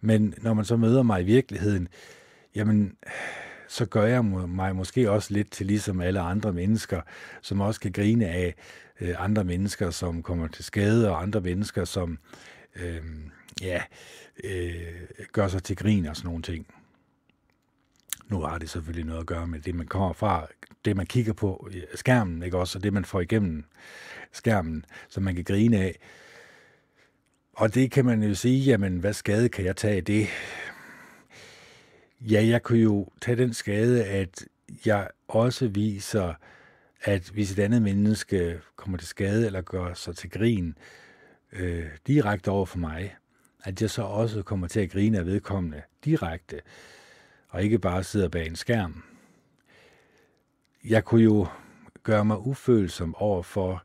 [0.00, 1.88] Men når man så møder mig i virkeligheden,
[2.54, 2.96] jamen,
[3.68, 7.00] så gør jeg mig måske også lidt til ligesom alle andre mennesker,
[7.42, 8.54] som også kan grine af
[9.00, 12.18] øh, andre mennesker, som kommer til skade, og andre mennesker, som
[12.76, 13.00] øh,
[13.62, 13.82] ja,
[14.44, 16.66] øh, gør sig til grin og sådan nogle ting.
[18.28, 20.46] Nu har det selvfølgelig noget at gøre med det, man kommer fra,
[20.84, 23.64] det man kigger på øh, skærmen, ikke også, og det man får igennem
[24.32, 25.98] skærmen, som man kan grine af.
[27.52, 30.26] Og det kan man jo sige, jamen hvad skade kan jeg tage af det?
[32.20, 34.44] Ja, jeg kunne jo tage den skade, at
[34.86, 36.34] jeg også viser,
[37.02, 40.78] at hvis et andet menneske kommer til skade eller gør sig til grin
[41.52, 43.16] øh, direkte over for mig,
[43.64, 46.60] at jeg så også kommer til at grine af vedkommende direkte,
[47.56, 49.02] og ikke bare sidder bag en skærm.
[50.84, 51.46] Jeg kunne jo
[52.02, 53.84] gøre mig ufølsom over for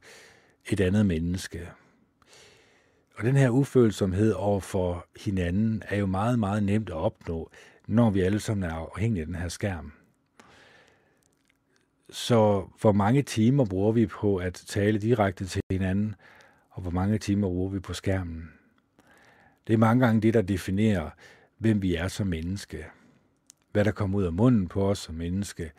[0.65, 1.69] et andet menneske.
[3.15, 7.49] Og den her ufølsomhed over for hinanden er jo meget, meget nemt at opnå,
[7.88, 9.91] når vi alle sammen er afhængige af den her skærm.
[12.09, 16.15] Så hvor mange timer bruger vi på at tale direkte til hinanden,
[16.69, 18.51] og hvor mange timer bruger vi på skærmen?
[19.67, 21.09] Det er mange gange det, der definerer,
[21.57, 22.86] hvem vi er som menneske
[23.72, 25.72] hvad der kommer ud af munden på os som menneske.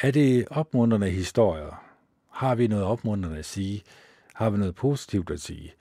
[0.00, 1.84] Er det opmuntrende historier?
[2.30, 3.82] Har vi noget opmuntrende at sige?
[4.34, 5.74] Har vi noget positivt at sige?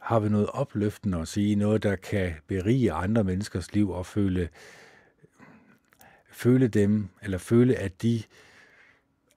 [0.00, 1.56] Har vi noget opløftende at sige?
[1.56, 4.48] Noget, der kan berige andre menneskers liv og føle,
[6.30, 8.22] føle dem, eller føle, at de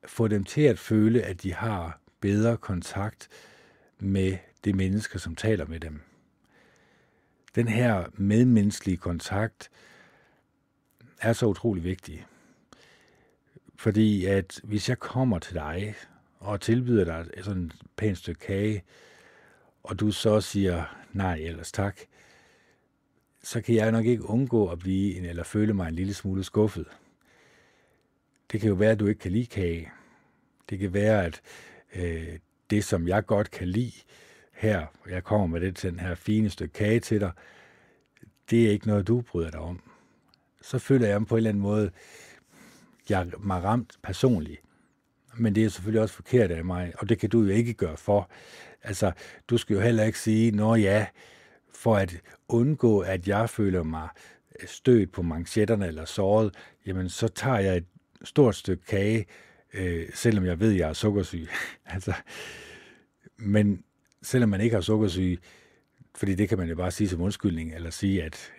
[0.06, 3.28] får dem til at føle, at de har bedre kontakt
[4.00, 6.02] med det menneske, som taler med dem.
[7.56, 9.70] Den her medmenneskelige kontakt
[11.22, 12.26] er så utrolig vigtig.
[13.76, 15.96] Fordi at hvis jeg kommer til dig
[16.40, 18.84] og tilbyder dig sådan et pænt stykke kage,
[19.84, 22.00] og du så siger nej, ellers tak,
[23.44, 26.44] så kan jeg nok ikke undgå at blive en, eller føle mig en lille smule
[26.44, 26.86] skuffet.
[28.52, 29.92] Det kan jo være, at du ikke kan lide kage.
[30.70, 31.42] Det kan være, at
[31.96, 33.94] øh, det, som jeg godt kan lide
[34.54, 37.32] her, jeg kommer med det, den her fine stykke kage til dig,
[38.50, 39.91] det er ikke noget, du bryder dig om.
[40.62, 41.92] Så føler jeg mig på en eller anden måde,
[43.10, 44.62] jeg mig ramt personligt.
[45.38, 47.98] Men det er selvfølgelig også forkert af mig, og det kan du jo ikke gøre
[47.98, 48.30] for.
[48.84, 49.12] Altså,
[49.48, 51.06] du skal jo heller ikke sige, nå ja,
[51.76, 54.10] for at undgå, at jeg føler mig
[54.66, 56.56] stødt på manchetterne eller såret,
[56.86, 57.86] jamen så tager jeg et
[58.24, 59.26] stort stykke kage,
[59.74, 61.48] øh, selvom jeg ved, at jeg er sukkersyg.
[61.86, 62.14] altså,
[63.38, 63.84] men
[64.22, 65.38] selvom man ikke har sukkersyge,
[66.16, 68.52] fordi det kan man jo bare sige som undskyldning, eller sige, at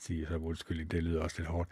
[0.00, 1.70] sige som undskyld, det lyder også lidt hårdt,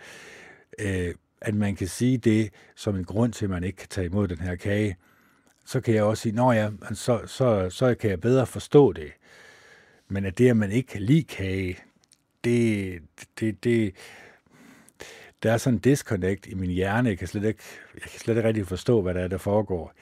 [0.79, 4.07] øh, at man kan sige det som en grund til, at man ikke kan tage
[4.07, 4.97] imod den her kage,
[5.67, 9.13] så kan jeg også sige, nå ja, så, så, så kan jeg bedre forstå det.
[10.09, 11.79] Men at det, at man ikke kan lide kage,
[12.45, 13.03] det,
[13.41, 13.95] det, det,
[15.43, 17.09] der er sådan en disconnect i min hjerne.
[17.09, 17.63] Jeg kan slet ikke,
[17.95, 19.93] jeg kan slet ikke rigtig forstå, hvad der er, der foregår.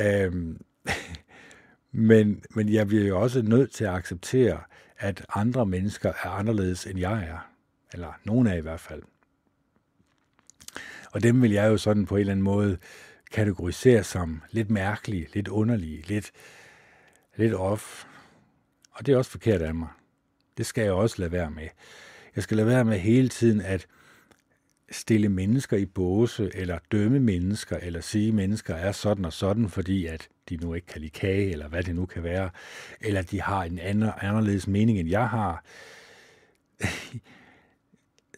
[0.00, 0.60] Øhm,
[2.10, 4.60] men, men jeg bliver jo også nødt til at acceptere,
[5.00, 7.50] at andre mennesker er anderledes, end jeg er.
[7.92, 9.02] Eller nogen af i hvert fald.
[11.12, 12.78] Og dem vil jeg jo sådan på en eller anden måde
[13.30, 16.30] kategorisere som lidt mærkelige, lidt underlige, lidt,
[17.36, 18.04] lidt off.
[18.92, 19.88] Og det er også forkert af mig.
[20.56, 21.68] Det skal jeg også lade være med.
[22.36, 23.86] Jeg skal lade være med hele tiden at
[24.90, 29.68] stille mennesker i båse, eller dømme mennesker, eller sige, at mennesker er sådan og sådan,
[29.68, 32.50] fordi at de nu ikke kan lide kage, eller hvad det nu kan være,
[33.00, 35.64] eller de har en anden, anderledes mening, end jeg har.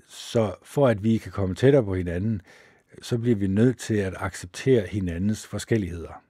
[0.07, 2.43] Så for at vi kan komme tættere på hinanden,
[3.03, 6.23] så bliver vi nødt til at acceptere hinandens forskelligheder.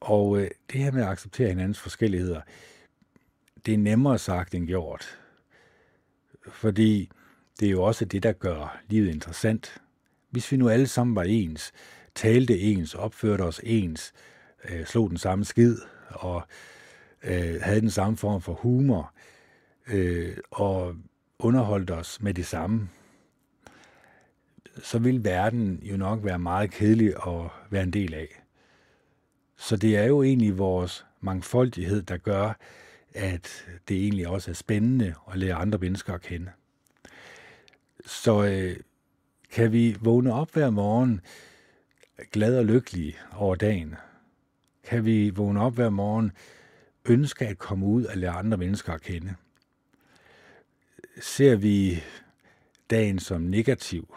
[0.00, 2.40] Og øh, det her med at acceptere hinandens forskelligheder,
[3.66, 5.18] det er nemmere sagt end gjort.
[6.48, 7.10] Fordi
[7.60, 9.80] det er jo også det, der gør livet interessant.
[10.30, 11.72] Hvis vi nu alle sammen var ens,
[12.14, 14.12] talte ens, opførte os ens,
[14.68, 15.76] øh, slog den samme skid
[16.08, 16.42] og
[17.22, 19.12] øh, havde den samme form for humor
[19.86, 20.94] øh, og
[21.38, 22.88] underholdt os med det samme,
[24.82, 28.42] så vil verden jo nok være meget kedelig at være en del af.
[29.56, 32.52] Så det er jo egentlig vores mangfoldighed, der gør,
[33.14, 36.50] at det egentlig også er spændende at lære andre mennesker at kende.
[38.06, 38.76] Så øh,
[39.52, 41.20] kan vi vågne op hver morgen
[42.32, 43.94] glad og lykkelig over dagen?
[44.84, 46.32] Kan vi vågne op hver morgen
[47.04, 49.34] ønske at komme ud og lære andre mennesker at kende?
[51.20, 52.02] Ser vi
[52.90, 54.14] dagen som negativ,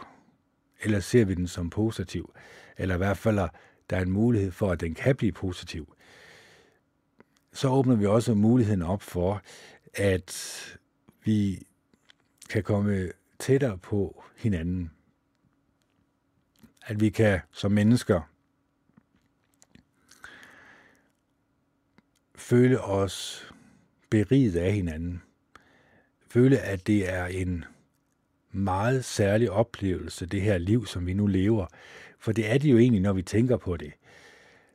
[0.82, 2.34] eller ser vi den som positiv?
[2.78, 3.36] Eller i hvert fald,
[3.90, 5.94] der er en mulighed for, at den kan blive positiv.
[7.54, 9.42] Så åbner vi også muligheden op for,
[9.94, 10.60] at
[11.24, 11.68] vi
[12.50, 14.92] kan komme tættere på hinanden.
[16.86, 18.22] At vi kan som mennesker
[22.36, 23.48] føle os
[24.10, 25.22] beriget af hinanden.
[26.30, 27.66] Føle, at det er en
[28.52, 31.66] meget særlig oplevelse, det her liv, som vi nu lever.
[32.20, 33.94] For det er det jo egentlig, når vi tænker på det.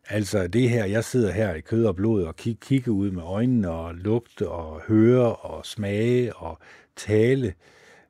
[0.08, 3.22] Altså det her, jeg sidder her i kød og blod og kig, kigger ud med
[3.22, 6.58] øjnene og lugte og høre og smage og
[6.96, 7.54] tale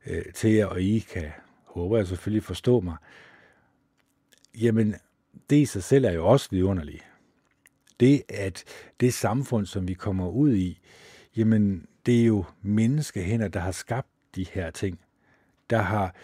[0.06, 1.30] øh, til jer, og I kan,
[1.64, 2.96] håber jeg selvfølgelig, forstå mig.
[4.60, 4.94] Jamen,
[5.50, 7.04] det i sig selv er jo også vidunderligt.
[8.00, 8.64] Det, at
[9.00, 10.80] det samfund, som vi kommer ud i,
[11.36, 15.00] jamen, det er jo menneskehænder, der har skabt de her ting.
[15.70, 16.14] Der har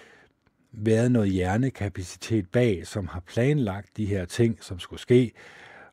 [0.72, 5.32] været noget hjernekapacitet bag, som har planlagt de her ting, som skulle ske,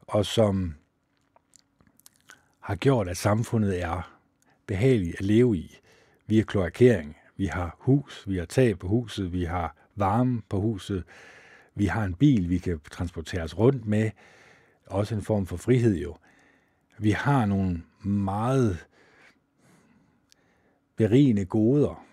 [0.01, 0.75] og som
[2.59, 4.17] har gjort, at samfundet er
[4.67, 5.79] behageligt at leve i
[6.27, 7.17] Vi har kloakering.
[7.37, 11.03] Vi har hus, vi har tag på huset, vi har varme på huset,
[11.75, 14.11] vi har en bil, vi kan transportere os rundt med,
[14.85, 16.17] også en form for frihed jo.
[16.99, 18.85] Vi har nogle meget
[20.95, 22.05] berigende goder,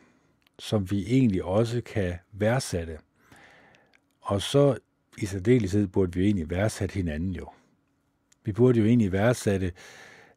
[0.59, 2.99] som vi egentlig også kan værdsætte.
[4.21, 4.79] Og så
[5.19, 7.49] i særdeleshed burde vi jo egentlig værdsætte hinanden jo.
[8.45, 9.73] Vi burde jo egentlig værdsætte,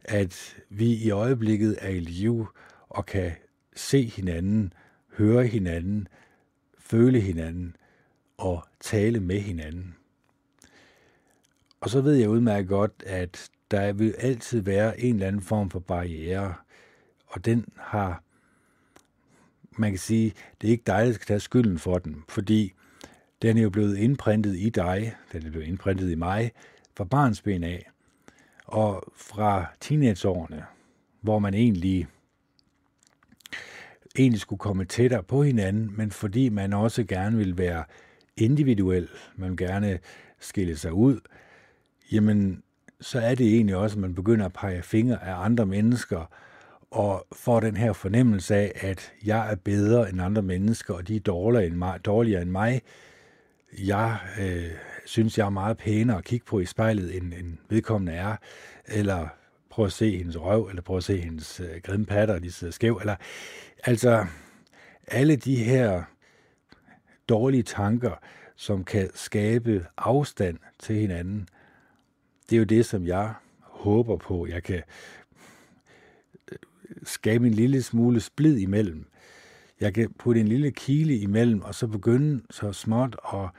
[0.03, 2.47] at vi i øjeblikket er i live
[2.89, 3.31] og kan
[3.75, 4.73] se hinanden,
[5.17, 6.07] høre hinanden,
[6.79, 7.75] føle hinanden
[8.41, 9.95] og tale med hinanden.
[11.81, 15.69] Og så ved jeg udmærket godt, at der vil altid være en eller anden form
[15.69, 16.53] for barriere,
[17.27, 18.23] og den har,
[19.77, 22.73] man kan sige, det er ikke dig, der skal tage skylden for den, fordi
[23.41, 26.51] den er jo blevet indprintet i dig, den er blevet indprintet i mig,
[26.97, 27.89] fra barnsben af,
[28.65, 30.65] og fra teenageårene,
[31.21, 32.07] hvor man egentlig
[34.17, 37.83] egentlig skulle komme tættere på hinanden, men fordi man også gerne vil være
[38.41, 39.99] individuel, man vil gerne
[40.39, 41.19] skille sig ud,
[42.11, 42.63] jamen
[43.01, 46.25] så er det egentlig også, at man begynder at pege fingre af andre mennesker,
[46.91, 51.15] og får den her fornemmelse af, at jeg er bedre end andre mennesker, og de
[51.15, 52.05] er dårligere end mig.
[52.05, 52.81] Dårligere end mig.
[53.79, 54.71] Jeg øh,
[55.05, 58.35] synes, jeg er meget pænere at kigge på i spejlet, end, end vedkommende er.
[58.85, 59.27] Eller
[59.69, 62.73] prøv at se hendes røv, eller prøv at se hendes øh, grimme patter, de sidder
[62.73, 62.97] skæv.
[63.01, 63.15] Eller,
[63.83, 64.25] altså,
[65.07, 66.03] alle de her
[67.29, 68.11] dårlige tanker,
[68.55, 71.47] som kan skabe afstand til hinanden,
[72.49, 74.81] det er jo det, som jeg håber på, jeg kan
[76.51, 76.57] øh,
[77.03, 79.05] skabe en lille smule splid imellem.
[79.79, 83.49] Jeg kan putte en lille kile imellem, og så begynde så småt at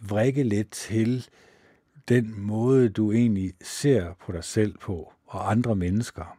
[0.00, 1.28] vrikke lidt til
[2.08, 6.38] den måde, du egentlig ser på dig selv på og andre mennesker.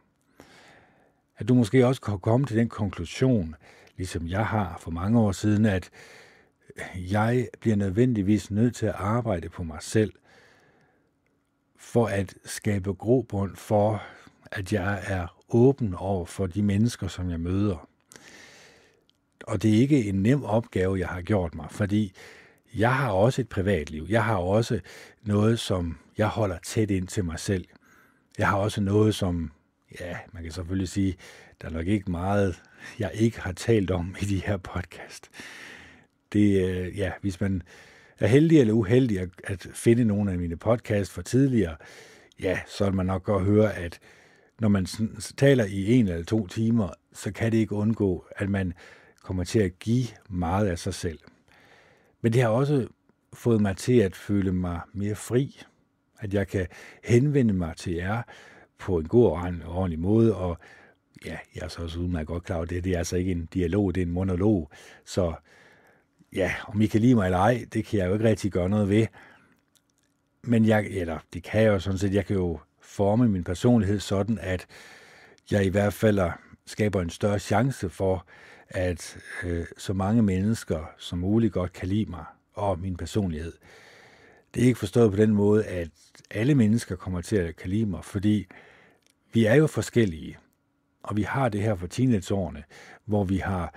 [1.36, 3.54] At du måske også kan komme til den konklusion,
[3.96, 5.90] ligesom jeg har for mange år siden, at
[6.96, 10.12] jeg bliver nødvendigvis nødt til at arbejde på mig selv,
[11.76, 14.02] for at skabe grobund for,
[14.52, 17.88] at jeg er åben over for de mennesker, som jeg møder.
[19.46, 22.12] Og det er ikke en nem opgave, jeg har gjort mig, fordi
[22.74, 24.06] jeg har også et privatliv.
[24.08, 24.80] Jeg har også
[25.22, 27.64] noget, som jeg holder tæt ind til mig selv.
[28.38, 29.52] Jeg har også noget, som,
[30.00, 31.16] ja, man kan selvfølgelig sige,
[31.62, 32.62] der er nok ikke meget,
[32.98, 35.30] jeg ikke har talt om i de her podcast.
[36.32, 37.62] Det, øh, ja, hvis man
[38.18, 41.76] er heldig eller uheldig at, at finde nogle af mine podcasts for tidligere,
[42.40, 43.98] ja, så vil man nok godt høre, at
[44.60, 44.86] når man
[45.36, 48.72] taler i en eller to timer, så kan det ikke undgå, at man
[49.22, 51.18] kommer til at give meget af sig selv.
[52.20, 52.86] Men det har også
[53.32, 55.62] fået mig til at føle mig mere fri,
[56.18, 56.66] at jeg kan
[57.04, 58.22] henvende mig til jer
[58.78, 60.58] på en god og ordentlig måde, og
[61.26, 63.48] ja, jeg er så også udmærket godt klar over det, det er altså ikke en
[63.54, 64.70] dialog, det er en monolog,
[65.04, 65.34] så
[66.32, 68.68] ja, om I kan lide mig eller ej, det kan jeg jo ikke rigtig gøre
[68.68, 69.06] noget ved.
[70.42, 74.00] Men jeg, eller det kan jeg jo sådan set, jeg kan jo forme min personlighed
[74.00, 74.66] sådan, at
[75.50, 76.30] jeg i hvert fald
[76.66, 78.26] skaber en større chance for,
[78.68, 82.24] at øh, så mange mennesker som muligt godt kan lide mig
[82.54, 83.52] og min personlighed.
[84.54, 85.88] Det er ikke forstået på den måde, at
[86.30, 88.46] alle mennesker kommer til at kan lide mig, fordi
[89.32, 90.38] vi er jo forskellige,
[91.02, 92.64] og vi har det her for teenageårene,
[93.04, 93.74] hvor vi har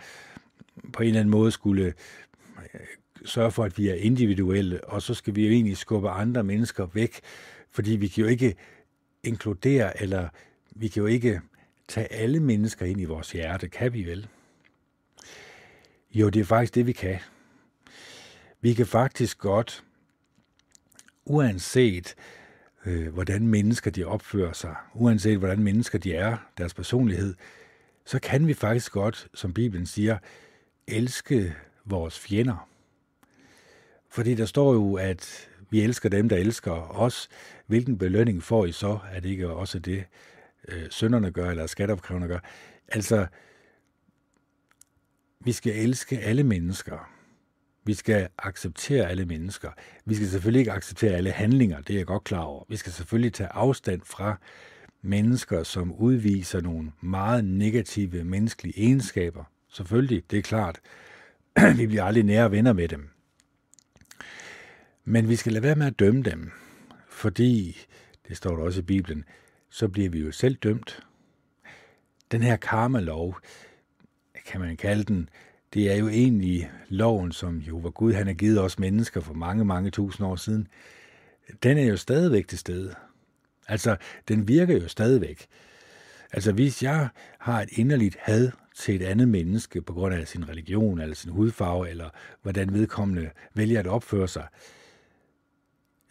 [0.93, 1.93] på en eller anden måde skulle
[3.25, 6.85] sørge for, at vi er individuelle, og så skal vi jo egentlig skubbe andre mennesker
[6.85, 7.19] væk,
[7.71, 8.55] fordi vi kan jo ikke
[9.23, 10.29] inkludere, eller
[10.71, 11.41] vi kan jo ikke
[11.87, 14.27] tage alle mennesker ind i vores hjerte, kan vi vel?
[16.11, 17.19] Jo, det er faktisk det, vi kan.
[18.61, 19.83] Vi kan faktisk godt,
[21.25, 22.15] uanset
[22.85, 27.35] øh, hvordan mennesker de opfører sig, uanset hvordan mennesker de er, deres personlighed,
[28.05, 30.17] så kan vi faktisk godt, som Bibelen siger,
[30.87, 31.55] elske
[31.85, 32.69] vores fjender.
[34.09, 37.29] Fordi der står jo, at vi elsker dem, der elsker os.
[37.67, 38.99] Hvilken belønning får I så?
[39.11, 40.03] Er det ikke også det,
[40.67, 42.39] øh, sønderne gør, eller skatteopkræverne gør?
[42.87, 43.27] Altså,
[45.39, 47.11] vi skal elske alle mennesker.
[47.83, 49.69] Vi skal acceptere alle mennesker.
[50.05, 52.63] Vi skal selvfølgelig ikke acceptere alle handlinger, det er jeg godt klar over.
[52.69, 54.39] Vi skal selvfølgelig tage afstand fra
[55.01, 59.43] mennesker, som udviser nogle meget negative menneskelige egenskaber.
[59.69, 60.79] Selvfølgelig, det er klart.
[61.77, 63.09] vi bliver aldrig nære venner med dem.
[65.03, 66.51] Men vi skal lade være med at dømme dem,
[67.09, 67.77] fordi,
[68.27, 69.23] det står der også i Bibelen,
[69.69, 71.03] så bliver vi jo selv dømt.
[72.31, 73.39] Den her karma-lov,
[74.45, 75.29] kan man kalde den,
[75.73, 79.65] det er jo egentlig loven, som Jehova Gud, han har givet os mennesker for mange,
[79.65, 80.67] mange tusind år siden.
[81.63, 82.95] Den er jo stadigvæk til stede.
[83.67, 83.97] Altså,
[84.27, 85.47] den virker jo stadigvæk.
[86.31, 90.49] Altså, hvis jeg har et inderligt had til et andet menneske på grund af sin
[90.49, 92.09] religion, eller sin hudfarve, eller
[92.41, 94.47] hvordan vedkommende vælger at opføre sig,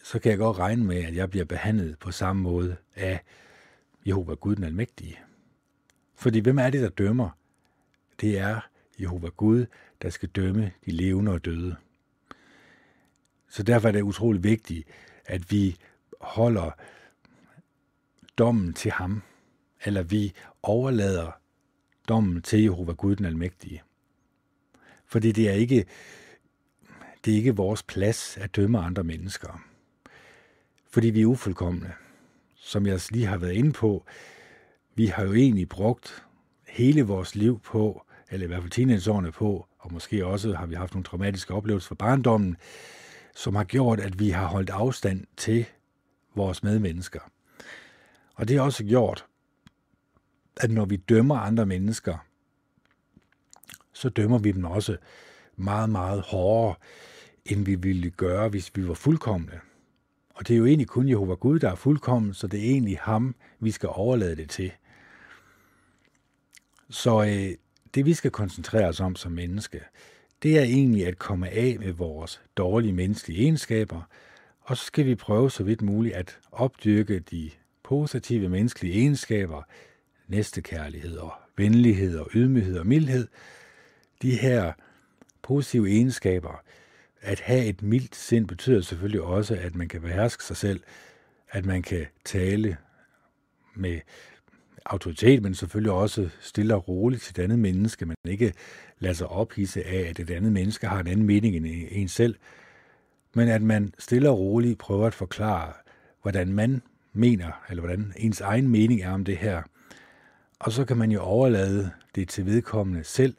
[0.03, 3.21] så kan jeg godt regne med, at jeg bliver behandlet på samme måde af
[4.07, 5.19] Jehova Gud den Almægtige.
[6.15, 7.31] Fordi hvem er det, der dømmer?
[8.21, 8.61] Det er
[9.01, 9.67] Jehova Gud,
[10.03, 11.77] der skal dømme de levende og døde.
[13.49, 14.89] Så derfor er det utrolig vigtigt,
[15.25, 15.77] at vi
[16.21, 16.71] holder
[18.39, 19.23] dommen til ham,
[19.85, 21.31] eller vi overlader
[22.09, 23.83] dommen til Jehova Gud den Almægtige.
[25.07, 25.85] Fordi det er ikke,
[27.25, 29.65] det er ikke vores plads at dømme andre mennesker.
[30.91, 31.93] Fordi vi er ufuldkommende.
[32.55, 34.05] Som jeg lige har været inde på,
[34.95, 36.25] vi har jo egentlig brugt
[36.69, 40.75] hele vores liv på, eller i hvert fald teenageårene på, og måske også har vi
[40.75, 42.57] haft nogle traumatiske oplevelser fra barndommen,
[43.35, 45.67] som har gjort, at vi har holdt afstand til
[46.35, 47.21] vores medmennesker.
[48.35, 49.27] Og det har også gjort,
[50.57, 52.17] at når vi dømmer andre mennesker,
[53.93, 54.97] så dømmer vi dem også
[55.57, 56.75] meget, meget hårdere,
[57.47, 59.61] end vi ville gøre, hvis vi var fuldkommende.
[60.35, 62.99] Og det er jo egentlig kun Jehova Gud, der er fuldkommen, så det er egentlig
[63.01, 64.73] ham, vi skal overlade det til.
[66.91, 67.57] Så øh,
[67.95, 69.81] det vi skal koncentrere os om som menneske,
[70.43, 74.03] det er egentlig at komme af med vores dårlige menneskelige egenskaber,
[74.61, 77.51] og så skal vi prøve så vidt muligt at opdyrke de
[77.83, 79.63] positive menneskelige egenskaber,
[80.35, 83.28] næstekærlighed og venlighed og ydmyghed og mildhed.
[84.22, 84.72] De her
[85.43, 86.62] positive egenskaber,
[87.20, 90.80] at have et mildt sind betyder selvfølgelig også, at man kan beherske sig selv,
[91.51, 92.76] at man kan tale
[93.74, 94.01] med
[94.87, 98.07] autoritet, men selvfølgelig også stille og roligt til et andet menneske.
[98.07, 98.53] Man ikke
[98.99, 102.37] lader sig ophisse af, at et andet menneske har en anden mening end en selv,
[103.35, 105.72] men at man stille og roligt prøver at forklare,
[106.22, 106.82] hvordan man
[107.12, 109.62] mener, eller hvordan ens egen mening er om det her.
[110.65, 113.37] Og så kan man jo overlade det til vedkommende selv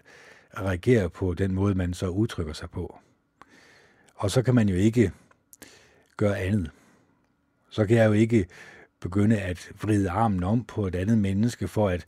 [0.51, 2.97] at reagere på den måde, man så udtrykker sig på.
[4.15, 5.11] Og så kan man jo ikke
[6.17, 6.71] gøre andet.
[7.69, 8.47] Så kan jeg jo ikke
[8.99, 12.05] begynde at vride armen om på et andet menneske, for at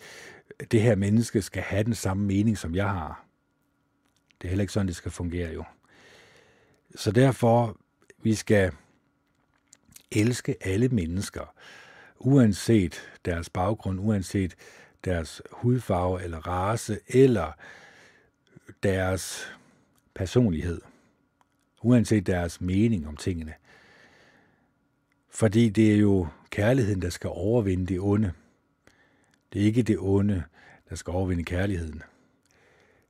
[0.71, 3.25] det her menneske skal have den samme mening, som jeg har.
[4.41, 5.63] Det er heller ikke sådan, det skal fungere jo.
[6.95, 7.77] Så derfor,
[8.23, 8.71] vi skal
[10.11, 11.53] elske alle mennesker,
[12.19, 14.55] uanset deres baggrund, uanset
[15.05, 17.51] deres hudfarve eller race, eller
[18.83, 19.53] deres
[20.13, 20.81] personlighed,
[21.81, 23.53] uanset deres mening om tingene.
[25.29, 28.31] Fordi det er jo kærligheden, der skal overvinde det onde.
[29.53, 30.43] Det er ikke det onde,
[30.89, 32.03] der skal overvinde kærligheden.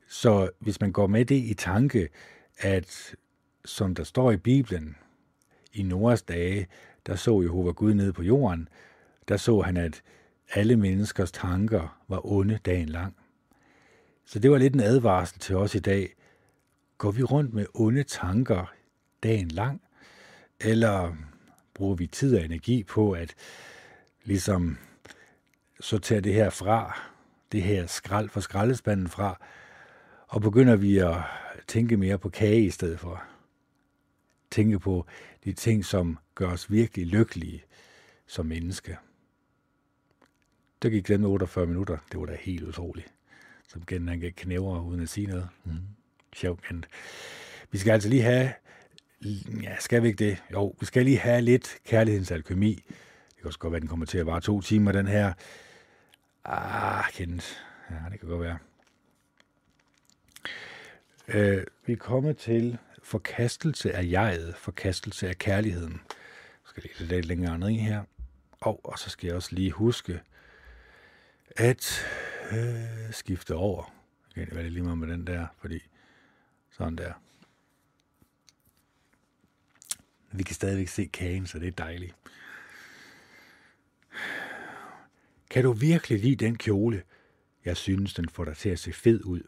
[0.07, 2.09] Så hvis man går med det i tanke,
[2.57, 3.15] at
[3.65, 4.95] som der står i Bibelen,
[5.73, 6.67] i Noras dage,
[7.07, 8.69] der så Jehova Gud ned på jorden,
[9.27, 10.01] der så han, at
[10.54, 13.16] alle menneskers tanker var onde dagen lang.
[14.26, 16.16] Så det var lidt en advarsel til os i dag.
[16.98, 18.74] Går vi rundt med onde tanker
[19.24, 19.82] dagen lang?
[20.60, 21.16] Eller
[21.74, 23.36] bruger vi tid og energi på at
[24.24, 24.78] ligesom
[25.80, 27.00] sortere det her fra,
[27.52, 29.39] det her skrald fra skraldespanden fra,
[30.28, 31.16] og begynder vi at
[31.68, 33.24] tænke mere på kage i stedet for.
[34.52, 35.06] Tænke på
[35.45, 37.64] de ting, som gør os virkelig lykkelige
[38.28, 38.98] som menneske.
[40.82, 41.97] Der gik den 48 minutter.
[42.11, 43.07] Det var da helt utroligt.
[43.67, 45.47] Som igen, han gik knæver uden at sige noget.
[45.63, 45.71] Mm.
[46.34, 46.86] Sjovt, men
[47.71, 48.53] vi skal altså lige have
[49.61, 50.43] Ja, skal vi ikke det?
[50.51, 52.73] Jo, vi skal lige have lidt kærlighedens alkemi.
[52.73, 55.34] Det kan også godt være, at den kommer til at vare to timer, den her.
[56.45, 57.63] Ah, kendt.
[57.89, 58.57] Ja, det kan godt være.
[61.28, 65.93] Øh, vi er kommet til forkastelse af jeget, forkastelse af kærligheden.
[65.93, 68.03] Jeg skal lige lidt længere ned i her.
[68.59, 70.19] Og, og så skal jeg også lige huske
[71.56, 72.06] at
[72.52, 73.93] øh, skifte over.
[74.36, 75.80] Jeg kan være lige meget med den der, fordi
[76.70, 77.14] sådan der.
[80.32, 82.16] Vi kan stadigvæk se kagen, så det er dejligt.
[85.50, 87.04] Kan du virkelig lide den kjole?
[87.66, 89.41] Jeg synes, den får dig til at se fed ud.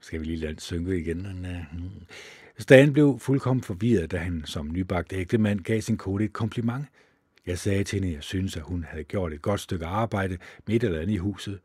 [0.00, 1.46] Skal vi lige lade den synke igen?
[1.46, 1.90] Øh, hmm.
[2.58, 6.86] Stan blev fuldkommen forvirret, da han som nybagt ægtemand gav sin kone et kompliment.
[7.46, 10.38] Jeg sagde til hende, at jeg synes, at hun havde gjort et godt stykke arbejde
[10.66, 11.60] midt eller andet i huset.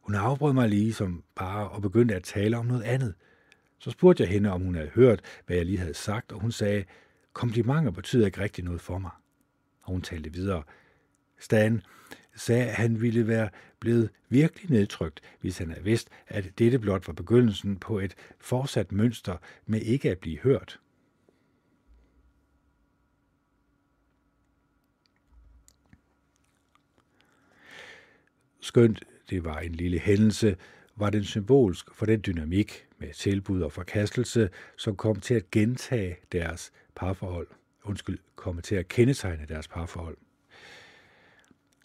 [0.00, 3.14] Hun afbrød mig lige som bare og begyndte at tale om noget andet–
[3.82, 6.52] så spurgte jeg hende, om hun havde hørt, hvad jeg lige havde sagt, og hun
[6.52, 6.84] sagde,
[7.32, 9.10] komplimenter betyder ikke rigtig noget for mig.
[9.82, 10.62] Og hun talte videre.
[11.38, 11.82] Stan
[12.36, 13.50] sagde, at han ville være
[13.80, 18.92] blevet virkelig nedtrykt, hvis han havde vidst, at dette blot var begyndelsen på et fortsat
[18.92, 20.80] mønster med ikke at blive hørt.
[28.62, 30.56] Skønt det var en lille hændelse,
[30.96, 36.16] var den symbolsk for den dynamik med tilbud og forkastelse, som kom til at gentage
[36.32, 37.48] deres parforhold.
[37.84, 40.16] Undskyld, komme til at kendetegne deres parforhold.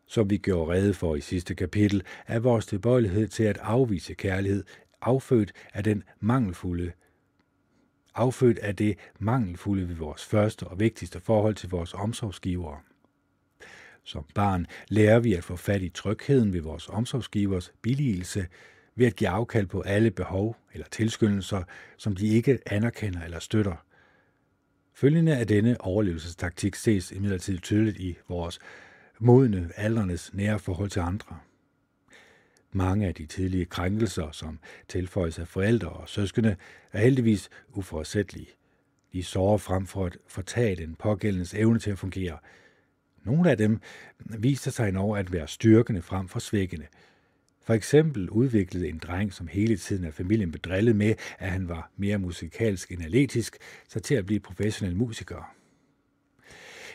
[0.08, 4.64] Som vi gjorde rede for i sidste kapitel, er vores tilbøjelighed til at afvise kærlighed
[5.02, 6.92] affødt af den mangelfulde
[8.16, 12.80] affødt af det mangelfulde ved vores første og vigtigste forhold til vores omsorgsgivere.
[14.08, 18.48] Som barn lærer vi at få fat i trygheden ved vores omsorgsgivers billigelse
[18.96, 21.64] ved at give afkald på alle behov eller tilskyndelser,
[21.98, 23.86] som de ikke anerkender eller støtter.
[24.94, 28.60] Følgende af denne overlevelsestaktik ses imidlertid tydeligt i vores
[29.20, 31.40] modne aldernes nære forhold til andre.
[32.72, 36.56] Mange af de tidlige krænkelser, som tilføjes af forældre og søskende,
[36.92, 38.50] er heldigvis uforsættelige.
[39.14, 42.38] De sårer frem for at fortage den pågældendes evne til at fungere.
[43.28, 43.80] Nogle af dem
[44.20, 46.86] viser sig endnu at være styrkende frem for svækkende.
[47.62, 51.92] For eksempel udviklede en dreng, som hele tiden af familien bedrillet med, at han var
[51.98, 53.58] mere musikalsk end atletisk,
[53.88, 55.56] sig til at blive professionel musiker.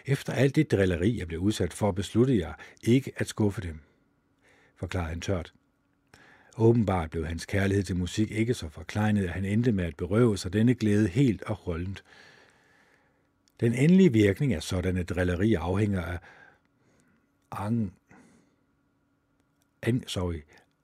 [0.07, 3.79] Efter alt det drilleri, jeg blev udsat for, besluttede jeg ikke at skuffe dem,
[4.77, 5.53] forklarede han tørt.
[6.59, 10.39] Åbenbart blev hans kærlighed til musik ikke så forkleinet, at han endte med at berøve
[10.39, 12.05] sig denne glæde helt og holdent.
[13.63, 16.19] Den endelige virkning af sådanne drilleri afhænger af
[17.51, 17.93] ang,
[19.83, 20.41] an, sorry,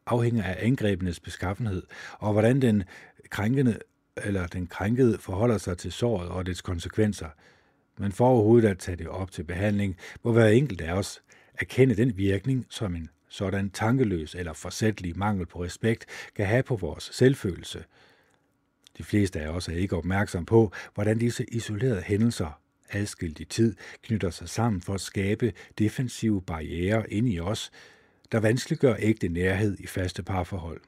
[0.06, 1.82] afhænger af angrebenes beskaffenhed,
[2.18, 2.84] og hvordan den
[3.30, 3.78] krænkende
[4.16, 7.28] eller den krænkede forholder sig til såret og dets konsekvenser.
[7.98, 11.22] Men for overhovedet at tage det op til behandling, må hver enkelt af os
[11.54, 16.76] erkende den virkning, som en sådan tankeløs eller forsætlig mangel på respekt kan have på
[16.76, 17.84] vores selvfølelse.
[18.98, 22.60] De fleste af os er ikke opmærksom på, hvordan disse isolerede hændelser,
[22.92, 27.70] adskilt i tid, knytter sig sammen for at skabe defensive barriere ind i os,
[28.32, 30.80] der vanskeliggør ægte nærhed i faste parforhold.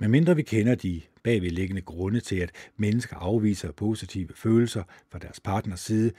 [0.00, 5.40] Men mindre vi kender de bagvedliggende grunde til, at mennesker afviser positive følelser fra deres
[5.40, 6.12] partners side,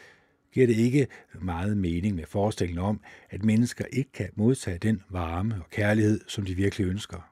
[0.54, 1.08] giver det ikke
[1.42, 6.46] meget mening med forestillingen om, at mennesker ikke kan modtage den varme og kærlighed, som
[6.46, 7.32] de virkelig ønsker.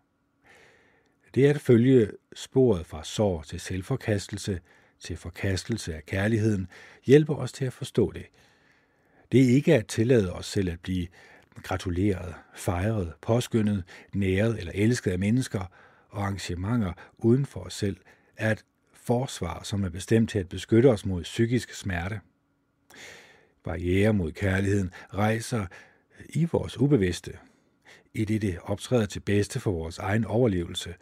[1.36, 4.60] Det er at følge sporet fra sorg til selvforkastelse,
[5.00, 6.68] til forkastelse af kærligheden,
[7.06, 8.26] hjælper os til at forstå det.
[9.32, 11.08] Det er ikke at tillade os selv at blive
[11.64, 13.84] gratuleret, fejret, påskyndet,
[14.14, 15.72] næret eller elsket af mennesker
[16.10, 17.98] og arrangementer uden for os selv,
[18.38, 22.20] er et forsvar, som er bestemt til at beskytte os mod psykisk smerte
[23.66, 25.66] barriere mod kærligheden rejser
[26.30, 27.38] i vores ubevidste,
[28.14, 30.96] i det det optræder til bedste for vores egen overlevelse.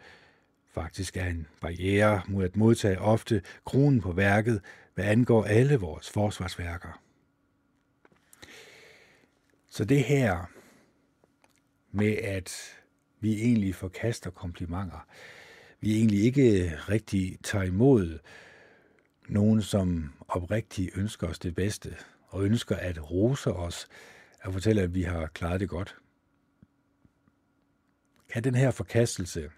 [0.74, 4.60] Faktisk er en barriere mod at modtage ofte kronen på værket,
[4.94, 7.00] hvad angår alle vores forsvarsværker.
[9.68, 10.50] Så det her
[11.92, 12.52] med, at
[13.20, 15.06] vi egentlig forkaster komplimenter,
[15.80, 18.18] vi egentlig ikke rigtig tager imod
[19.28, 21.96] nogen, som oprigtigt ønsker os det bedste,
[22.28, 23.88] og ønsker at rose os,
[24.40, 25.96] at fortælle, at vi har klaret det godt.
[28.28, 29.50] Kan den her forkastelse,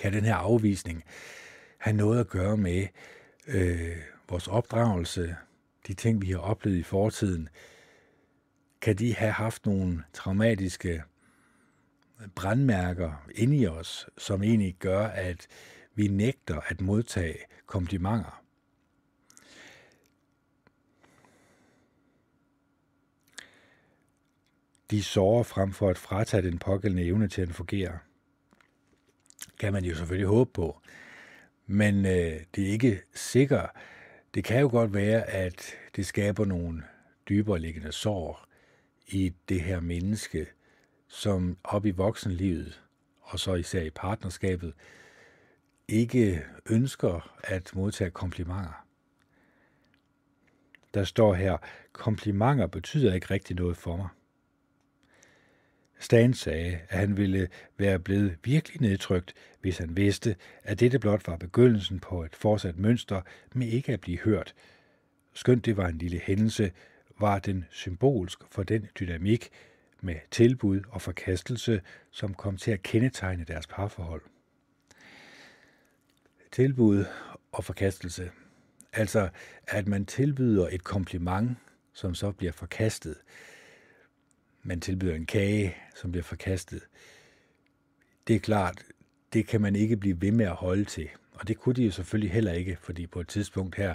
[0.00, 1.04] kan den her afvisning
[1.78, 2.86] have noget at gøre med
[3.46, 3.96] øh,
[4.28, 5.36] vores opdragelse,
[5.86, 7.48] de ting, vi har oplevet i fortiden?
[8.80, 11.02] Kan de have haft nogle traumatiske
[12.34, 15.46] brandmærker inde i os, som egentlig gør, at
[15.94, 18.40] vi nægter at modtage komplimenter?
[24.90, 27.98] de sårer frem for at fratage den pågældende evne til at fungere.
[29.60, 30.80] Kan man jo selvfølgelig håbe på.
[31.66, 33.70] Men øh, det er ikke sikkert.
[34.34, 36.82] Det kan jo godt være, at det skaber nogle
[37.28, 38.46] dybere liggende sår
[39.06, 40.46] i det her menneske,
[41.08, 42.82] som op i voksenlivet,
[43.20, 44.74] og så især i partnerskabet,
[45.88, 48.86] ikke ønsker at modtage komplimenter.
[50.94, 51.56] Der står her,
[51.92, 54.08] komplimenter betyder ikke rigtig noget for mig.
[56.00, 57.48] Stan sagde, at han ville
[57.78, 62.78] være blevet virkelig nedtrykt, hvis han vidste, at dette blot var begyndelsen på et fortsat
[62.78, 63.22] mønster
[63.54, 64.54] med ikke at blive hørt.
[65.34, 66.72] Skønt det var en lille hændelse,
[67.18, 69.48] var den symbolsk for den dynamik
[70.00, 74.22] med tilbud og forkastelse, som kom til at kendetegne deres parforhold.
[76.52, 77.04] Tilbud
[77.52, 78.30] og forkastelse.
[78.92, 79.28] Altså,
[79.66, 81.58] at man tilbyder et kompliment,
[81.92, 83.16] som så bliver forkastet
[84.62, 86.88] man tilbyder en kage, som bliver forkastet.
[88.26, 88.82] Det er klart,
[89.32, 91.08] det kan man ikke blive ved med at holde til.
[91.32, 93.94] Og det kunne de jo selvfølgelig heller ikke, fordi på et tidspunkt her,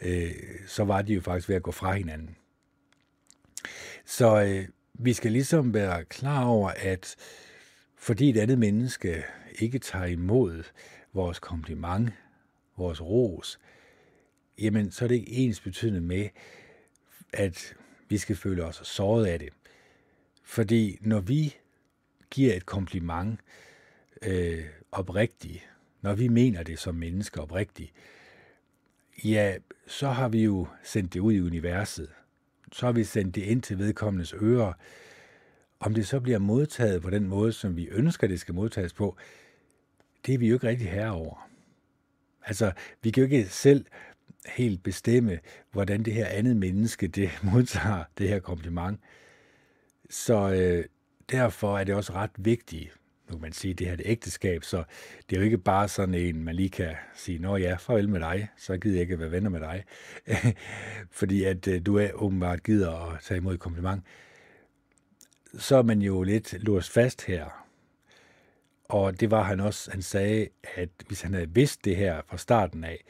[0.00, 0.30] øh,
[0.66, 2.36] så var de jo faktisk ved at gå fra hinanden.
[4.04, 7.16] Så øh, vi skal ligesom være klar over, at
[7.96, 9.24] fordi et andet menneske
[9.58, 10.62] ikke tager imod
[11.12, 12.10] vores kompliment,
[12.76, 13.58] vores ros,
[14.58, 16.28] jamen så er det ikke ens betydende med,
[17.32, 17.76] at
[18.08, 19.48] vi skal føle os såret af det.
[20.48, 21.56] Fordi når vi
[22.30, 23.40] giver et kompliment
[24.22, 25.68] øh, oprigtigt,
[26.02, 27.92] når vi mener det som mennesker oprigtigt,
[29.24, 32.08] ja, så har vi jo sendt det ud i universet.
[32.72, 34.72] Så har vi sendt det ind til vedkommendes ører.
[35.80, 39.16] Om det så bliver modtaget på den måde, som vi ønsker, det skal modtages på,
[40.26, 41.48] det er vi jo ikke rigtig herover.
[42.44, 42.72] Altså,
[43.02, 43.86] vi kan jo ikke selv
[44.46, 45.38] helt bestemme,
[45.72, 49.00] hvordan det her andet menneske, det modtager det her kompliment.
[50.08, 50.84] Så øh,
[51.30, 52.98] derfor er det også ret vigtigt,
[53.28, 54.84] nu kan man sige, det her det ægteskab, så
[55.30, 58.20] det er jo ikke bare sådan en, man lige kan sige, nå ja, farvel med
[58.20, 59.84] dig, så gider jeg ikke være venner med dig,
[61.18, 64.02] fordi at øh, du er åbenbart gider at tage imod et kompliment.
[65.58, 67.66] Så er man jo lidt låst fast her,
[68.84, 72.38] og det var han også, han sagde, at hvis han havde vidst det her fra
[72.38, 73.04] starten af,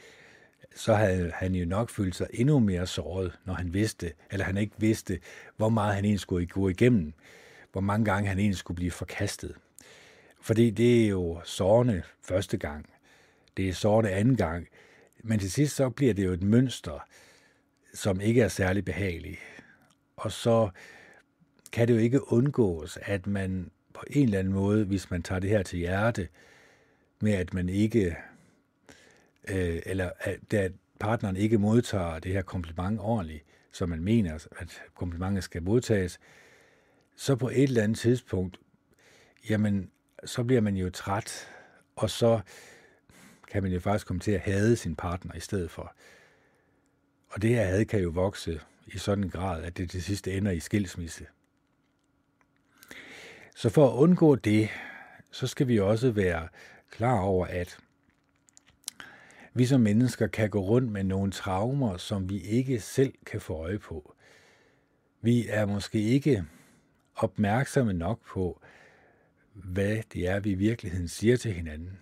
[0.75, 4.57] så havde han jo nok følt sig endnu mere såret, når han vidste, eller han
[4.57, 5.19] ikke vidste,
[5.57, 7.13] hvor meget han egentlig skulle gå igennem,
[7.71, 9.55] hvor mange gange han egentlig skulle blive forkastet.
[10.41, 12.85] Fordi det er jo sårende første gang,
[13.57, 14.67] det er sårende anden gang,
[15.23, 17.07] men til sidst så bliver det jo et mønster,
[17.93, 19.39] som ikke er særlig behageligt.
[20.17, 20.69] Og så
[21.71, 25.39] kan det jo ikke undgås, at man på en eller anden måde, hvis man tager
[25.39, 26.27] det her til hjerte,
[27.21, 28.15] med at man ikke,
[29.51, 34.47] øh, eller øh, at, at partneren ikke modtager det her kompliment ordentligt, som man mener,
[34.59, 36.19] at komplimentet skal modtages,
[37.15, 38.59] så på et eller andet tidspunkt,
[39.49, 39.91] jamen,
[40.25, 41.47] så bliver man jo træt,
[41.95, 42.39] og så
[43.51, 45.95] kan man jo faktisk komme til at hade sin partner i stedet for.
[47.29, 50.27] Og det her had kan jo vokse i sådan en grad, at det til sidst
[50.27, 51.25] ender i skilsmisse.
[53.55, 54.69] Så for at undgå det,
[55.31, 56.47] så skal vi også være
[56.91, 57.77] klar over, at
[59.53, 63.53] vi som mennesker kan gå rundt med nogle traumer, som vi ikke selv kan få
[63.53, 64.15] øje på.
[65.21, 66.45] Vi er måske ikke
[67.15, 68.61] opmærksomme nok på,
[69.53, 71.99] hvad det er, vi i virkeligheden siger til hinanden.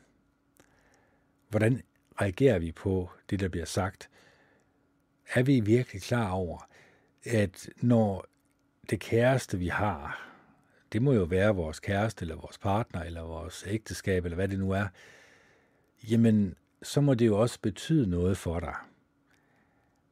[1.49, 1.81] Hvordan
[2.21, 4.09] reagerer vi på det, der bliver sagt?
[5.33, 6.69] Er vi virkelig klar over,
[7.25, 8.25] at når
[8.89, 10.27] det kæreste, vi har,
[10.93, 14.59] det må jo være vores kæreste, eller vores partner, eller vores ægteskab, eller hvad det
[14.59, 14.87] nu er,
[16.09, 18.75] jamen, så må det jo også betyde noget for dig.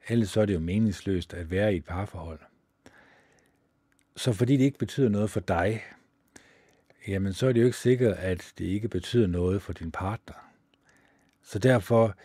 [0.07, 2.39] Ellers så er det jo meningsløst at være i et parforhold.
[4.15, 5.83] Så fordi det ikke betyder noget for dig,
[7.07, 10.35] jamen så er det jo ikke sikkert, at det ikke betyder noget for din partner.
[11.43, 12.15] Så derfor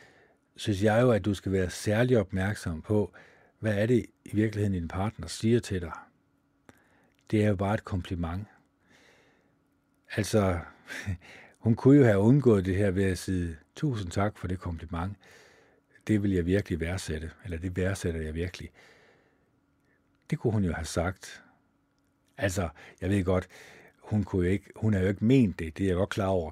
[0.56, 3.12] synes jeg jo, at du skal være særlig opmærksom på,
[3.58, 5.92] hvad er det i virkeligheden, din partner siger til dig.
[7.30, 8.46] Det er jo bare et kompliment.
[10.16, 10.58] Altså,
[11.64, 15.16] hun kunne jo have undgået det her ved at sige, tusind tak for det kompliment.
[16.06, 18.70] Det vil jeg virkelig værdsætte, eller det værdsætter jeg virkelig.
[20.30, 21.42] Det kunne hun jo have sagt.
[22.38, 22.68] Altså,
[23.00, 23.48] jeg ved godt,
[23.98, 26.26] hun, kunne jo ikke, hun har jo ikke ment det, det er jeg godt klar
[26.26, 26.50] over.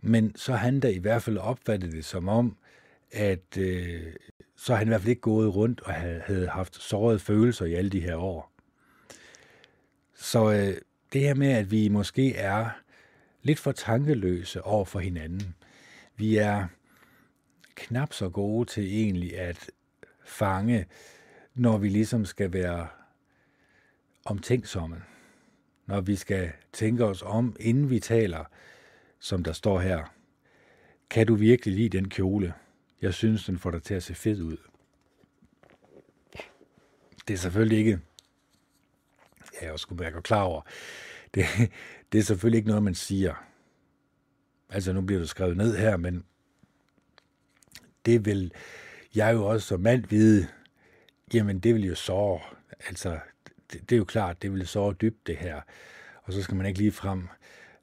[0.00, 2.56] Men så han da i hvert fald opfattet det som om,
[3.12, 4.12] at øh,
[4.56, 7.74] så han i hvert fald ikke gået rundt og havde, havde haft sårede følelser i
[7.74, 8.52] alle de her år.
[10.14, 10.76] Så øh,
[11.12, 12.70] det her med, at vi måske er
[13.42, 15.54] lidt for tankeløse over for hinanden.
[16.16, 16.66] Vi er
[17.74, 19.70] knap så gode til egentlig at
[20.24, 20.86] fange,
[21.54, 22.88] når vi ligesom skal være
[24.24, 25.02] omtænksomme
[25.86, 28.44] når vi skal tænke os om, inden vi taler,
[29.18, 30.14] som der står her.
[31.10, 32.54] Kan du virkelig lide den kjole?
[33.02, 34.56] Jeg synes, den får dig til at se fed ud.
[37.28, 38.00] Det er selvfølgelig ikke,
[39.62, 40.62] ja, jeg skulle være klar over,
[41.34, 41.44] det,
[42.12, 43.44] det er selvfølgelig ikke noget, man siger.
[44.74, 46.24] Altså, nu bliver det skrevet ned her, men
[48.06, 48.52] det vil
[49.14, 50.48] jeg jo også som mand vide,
[51.34, 52.40] jamen det vil jo såre,
[52.86, 53.18] altså
[53.72, 55.60] det, det er jo klart, det vil såre dybt det her.
[56.22, 57.28] Og så skal man ikke lige frem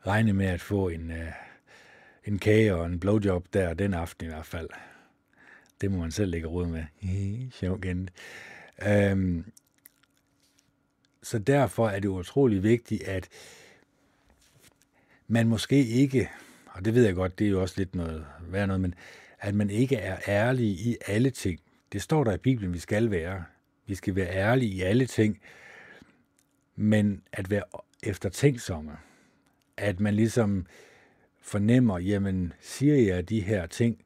[0.07, 1.31] regne med at få en, øh,
[2.25, 4.69] en kage og en blowjob der den aften i hvert fald.
[5.81, 6.83] Det må man selv lægge råd med.
[7.59, 7.85] Sjovt
[8.85, 9.51] øhm,
[11.23, 13.29] så derfor er det utrolig vigtigt, at
[15.27, 16.29] man måske ikke,
[16.71, 18.93] og det ved jeg godt, det er jo også lidt noget værd noget, men
[19.39, 21.59] at man ikke er ærlig i alle ting.
[21.93, 23.43] Det står der i Bibelen, vi skal være.
[23.87, 25.39] Vi skal være ærlige i alle ting,
[26.75, 27.63] men at være
[28.03, 28.91] eftertænksomme,
[29.77, 30.65] at man ligesom
[31.41, 34.05] fornemmer, jamen siger jeg de her ting,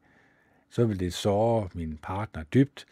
[0.70, 2.86] så vil det såre min partner dybt,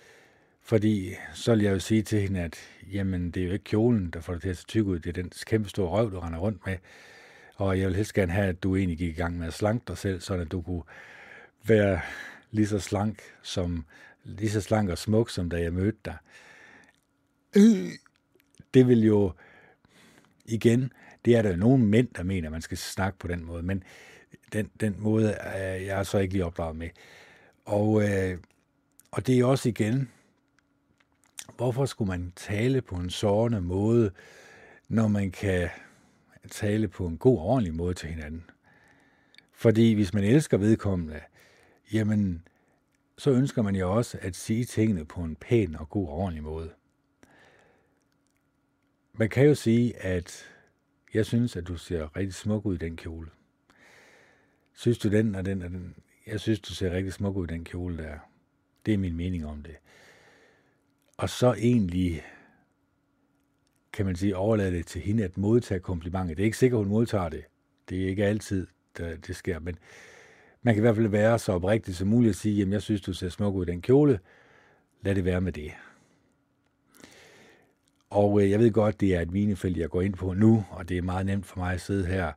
[0.61, 2.59] fordi så vil jeg jo sige til hende, at
[2.93, 5.19] jamen, det er jo ikke kjolen, der får dig til at se tyk ud, det
[5.19, 6.77] er den kæmpe store røv, du render rundt med.
[7.57, 9.85] Og jeg vil helst gerne have, at du egentlig gik i gang med at slanke
[9.89, 10.83] dig selv, så at du kunne
[11.67, 12.01] være
[12.51, 13.85] lige så slank, som,
[14.25, 16.17] lige så slank og smuk, som da jeg mødte dig.
[18.75, 19.33] Det vil jo
[20.45, 20.93] igen,
[21.25, 23.63] det er der jo nogle mænd, der mener, at man skal snakke på den måde,
[23.63, 23.83] men
[24.53, 26.89] den, den måde er jeg så ikke lige opdraget med.
[27.65, 28.39] Og, øh,
[29.11, 30.11] og det er også igen,
[31.57, 34.11] hvorfor skulle man tale på en sårende måde,
[34.89, 35.69] når man kan
[36.51, 38.45] tale på en god og ordentlig måde til hinanden?
[39.53, 41.21] Fordi hvis man elsker vedkommende,
[41.93, 42.49] jamen,
[43.19, 46.43] så ønsker man jo også at sige tingene på en pæn og god og ordentlig
[46.43, 46.71] måde.
[49.13, 50.45] Man kan jo sige, at
[51.15, 53.29] jeg synes, at du ser rigtig smuk ud i den kjole.
[54.73, 55.95] Synes du den og den og den?
[56.27, 58.19] Jeg synes, du ser rigtig smuk ud i den kjole der.
[58.87, 59.77] Det er min mening om det.
[61.17, 62.25] Og så egentlig,
[63.95, 66.37] kan man sige, overlade det til hende at modtage komplimentet.
[66.37, 67.45] Det er ikke sikkert, hun modtager det.
[67.89, 68.67] Det er ikke altid,
[68.99, 69.59] der, det sker.
[69.59, 69.77] Men
[70.63, 73.01] man kan i hvert fald være så oprigtig som muligt og sige, jamen jeg synes,
[73.01, 74.21] du ser smuk ud i den kjole.
[75.03, 75.73] Lad det være med det.
[78.11, 80.89] Og øh, jeg ved godt, det er et vinefelt, jeg går ind på nu, og
[80.89, 82.33] det er meget nemt for mig at sidde her,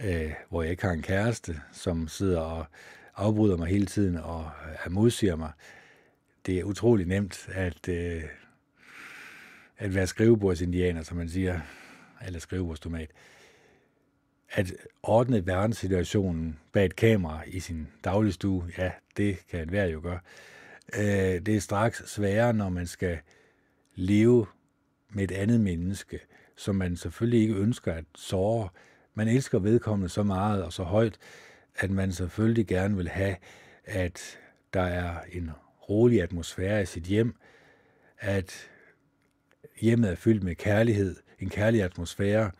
[0.00, 2.66] øh, hvor jeg ikke har en kæreste, som sidder og
[3.16, 4.50] afbryder mig hele tiden og
[4.86, 5.52] øh, modsiger mig.
[6.46, 8.22] Det er utrolig nemt at, øh,
[9.78, 11.60] at være skrivebordsindianer, som man siger,
[12.26, 13.10] eller skrivebordstomat.
[14.50, 14.72] At
[15.02, 20.20] ordne verdenssituationen bag et kamera i sin dagligstue, ja, det kan enhver jo gøre.
[20.98, 23.18] Øh, det er straks sværere, når man skal
[23.94, 24.46] leve
[25.10, 26.20] med et andet menneske,
[26.56, 28.68] som man selvfølgelig ikke ønsker at såre.
[29.14, 31.18] Man elsker vedkommende så meget og så højt,
[31.76, 33.36] at man selvfølgelig gerne vil have,
[33.84, 34.38] at
[34.74, 35.50] der er en
[35.88, 37.34] rolig atmosfære i sit hjem,
[38.18, 38.70] at
[39.80, 42.50] hjemmet er fyldt med kærlighed, en kærlig atmosfære,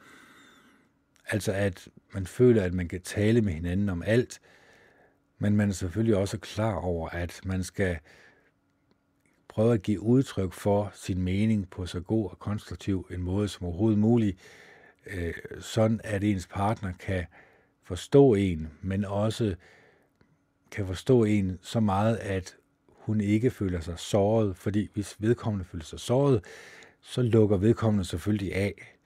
[1.27, 4.41] altså at man føler, at man kan tale med hinanden om alt,
[5.39, 7.99] men man er selvfølgelig også klar over, at man skal
[9.49, 13.66] prøve at give udtryk for sin mening på så god og konstruktiv en måde som
[13.66, 14.39] overhovedet muligt,
[15.07, 17.25] øh, sådan at ens partner kan
[17.83, 19.55] forstå en, men også
[20.71, 22.57] kan forstå en så meget, at
[22.89, 26.45] hun ikke føler sig såret, fordi hvis vedkommende føler sig såret,
[27.09, 28.97] så lukker vedkommende selvfølgelig af.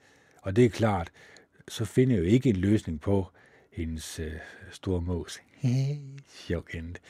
[0.41, 1.11] Og det er klart,
[1.67, 3.27] så finder jeg jo ikke en løsning på
[3.71, 4.33] hendes øh,
[4.71, 5.41] store mås.
[6.29, 7.01] Sjov kendt.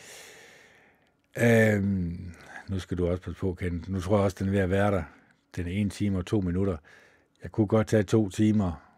[1.38, 2.34] Øhm,
[2.70, 3.90] nu skal du også passe på, Kent.
[3.90, 5.04] Nu tror jeg også, den er ved at være der.
[5.56, 6.78] Den er en time og to minutter.
[7.44, 8.96] Jeg kunne godt tage to timer,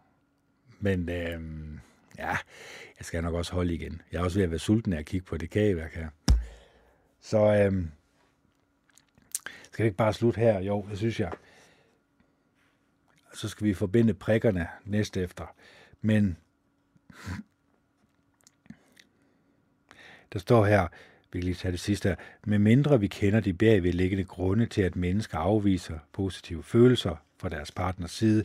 [0.80, 1.80] men øhm,
[2.18, 2.36] ja,
[2.98, 4.02] jeg skal nok også holde igen.
[4.12, 6.08] Jeg er også ved at være sulten af at kigge på det kageværk her.
[7.20, 7.90] Så øhm,
[9.62, 10.60] skal det ikke bare slutte her?
[10.60, 11.32] Jo, det synes jeg.
[13.36, 15.54] Så skal vi forbinde prikkerne næste efter.
[16.02, 16.36] Men
[20.32, 20.88] der står her,
[21.32, 22.16] vi kan lige tage det sidste her,
[22.46, 27.72] med mindre vi kender de bagvedliggende grunde til, at mennesker afviser positive følelser fra deres
[27.72, 28.44] partners side,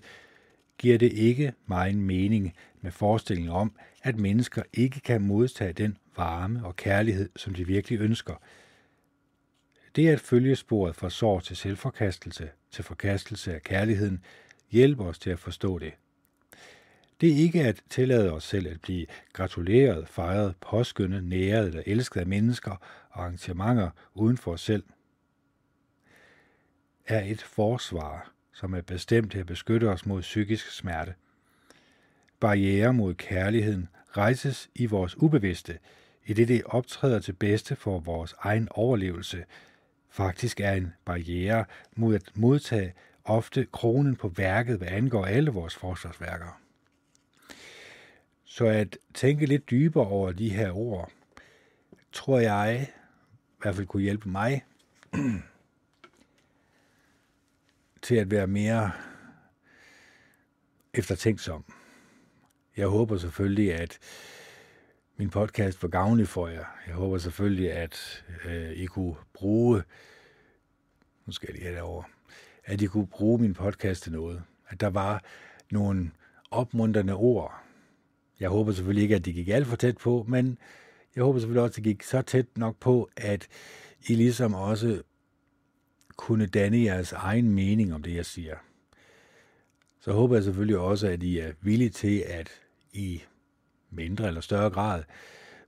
[0.77, 5.97] giver det ikke mig en mening med forestillingen om, at mennesker ikke kan modtage den
[6.17, 8.35] varme og kærlighed, som de virkelig ønsker.
[9.95, 14.23] Det er at følge sporet fra sorg til selvforkastelse, til forkastelse af kærligheden,
[14.71, 15.93] Hjælp os til at forstå det.
[17.21, 22.19] Det er ikke at tillade os selv at blive gratuleret, fejret, påskyndet, næret eller elsket
[22.19, 22.71] af mennesker
[23.09, 24.83] og arrangementer uden for os selv.
[27.07, 31.13] Er et forsvar, som er bestemt til at beskytte os mod psykisk smerte.
[32.39, 35.79] Barriere mod kærligheden rejses i vores ubevidste,
[36.25, 39.45] i det det optræder til bedste for vores egen overlevelse,
[40.09, 41.65] faktisk er en barriere
[41.95, 42.93] mod at modtage
[43.23, 46.61] ofte kronen på værket, hvad angår alle vores forsvarsværker.
[48.43, 51.11] Så at tænke lidt dybere over de her ord,
[52.11, 52.87] tror jeg
[53.57, 54.65] i hvert fald kunne hjælpe mig
[58.01, 58.91] til at være mere
[60.93, 61.65] eftertænksom.
[62.77, 63.99] Jeg håber selvfølgelig, at
[65.17, 66.65] min podcast var gavnlig for jer.
[66.87, 69.83] Jeg håber selvfølgelig, at øh, I kunne bruge,
[71.25, 72.03] nu skal jeg lige have det over,
[72.71, 74.43] at I kunne bruge min podcast til noget.
[74.69, 75.23] At der var
[75.71, 76.11] nogle
[76.51, 77.53] opmuntrende ord.
[78.39, 80.57] Jeg håber selvfølgelig ikke, at det gik alt for tæt på, men
[81.15, 83.47] jeg håber selvfølgelig også, at det gik så tæt nok på, at
[84.07, 85.01] I ligesom også
[86.15, 88.55] kunne danne jeres egen mening om det, jeg siger.
[89.99, 92.49] Så håber jeg selvfølgelig også, at I er villige til at
[92.93, 93.23] i
[93.89, 95.03] mindre eller større grad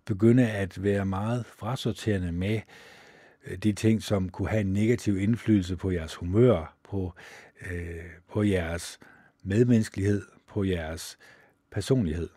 [0.05, 2.61] begynde at være meget frasorterende med
[3.63, 7.13] de ting, som kunne have en negativ indflydelse på jeres humør, på,
[7.71, 8.99] øh, på jeres
[9.43, 11.17] medmenneskelighed, på jeres
[11.71, 12.29] personlighed.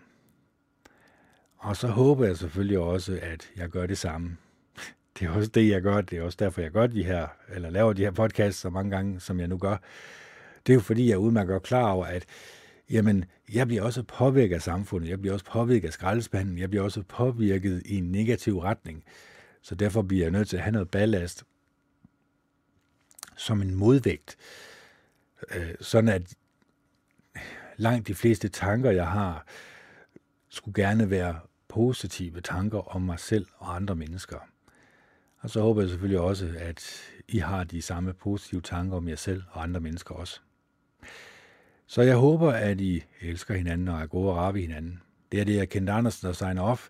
[1.57, 4.37] Og så håber jeg selvfølgelig også, at jeg gør det samme.
[5.19, 6.01] Det er også det, jeg gør.
[6.01, 8.91] Det er også derfor, jeg gør de her, eller laver de her podcasts så mange
[8.91, 9.77] gange, som jeg nu gør.
[10.67, 12.25] Det er jo fordi, jeg er udmærket klar over, at
[12.91, 16.85] jamen, jeg bliver også påvirket af samfundet, jeg bliver også påvirket af skraldespanden, jeg bliver
[16.85, 19.05] også påvirket i en negativ retning.
[19.63, 21.45] Så derfor bliver jeg nødt til at have noget ballast
[23.37, 24.37] som en modvægt,
[25.55, 26.35] øh, sådan at
[27.77, 29.47] langt de fleste tanker, jeg har,
[30.49, 34.39] skulle gerne være positive tanker om mig selv og andre mennesker.
[35.39, 39.17] Og så håber jeg selvfølgelig også, at I har de samme positive tanker om jer
[39.17, 40.41] selv og andre mennesker også.
[41.87, 45.03] Så jeg håber, at I elsker hinanden og er gode og rare ved hinanden.
[45.33, 46.89] Det er det, jeg kendte Andersen, der signer off.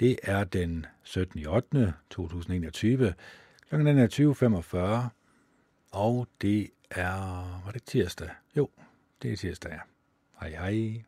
[0.00, 1.46] Det er den 17.
[1.46, 1.92] 8.
[2.10, 3.14] 2021.
[3.70, 3.74] kl.
[3.74, 5.23] er 20.45.
[5.94, 7.62] Og det er...
[7.64, 8.30] Var det tirsdag?
[8.56, 8.68] Jo,
[9.22, 9.80] det er tirsdag, ja.
[10.40, 11.04] Hej hej.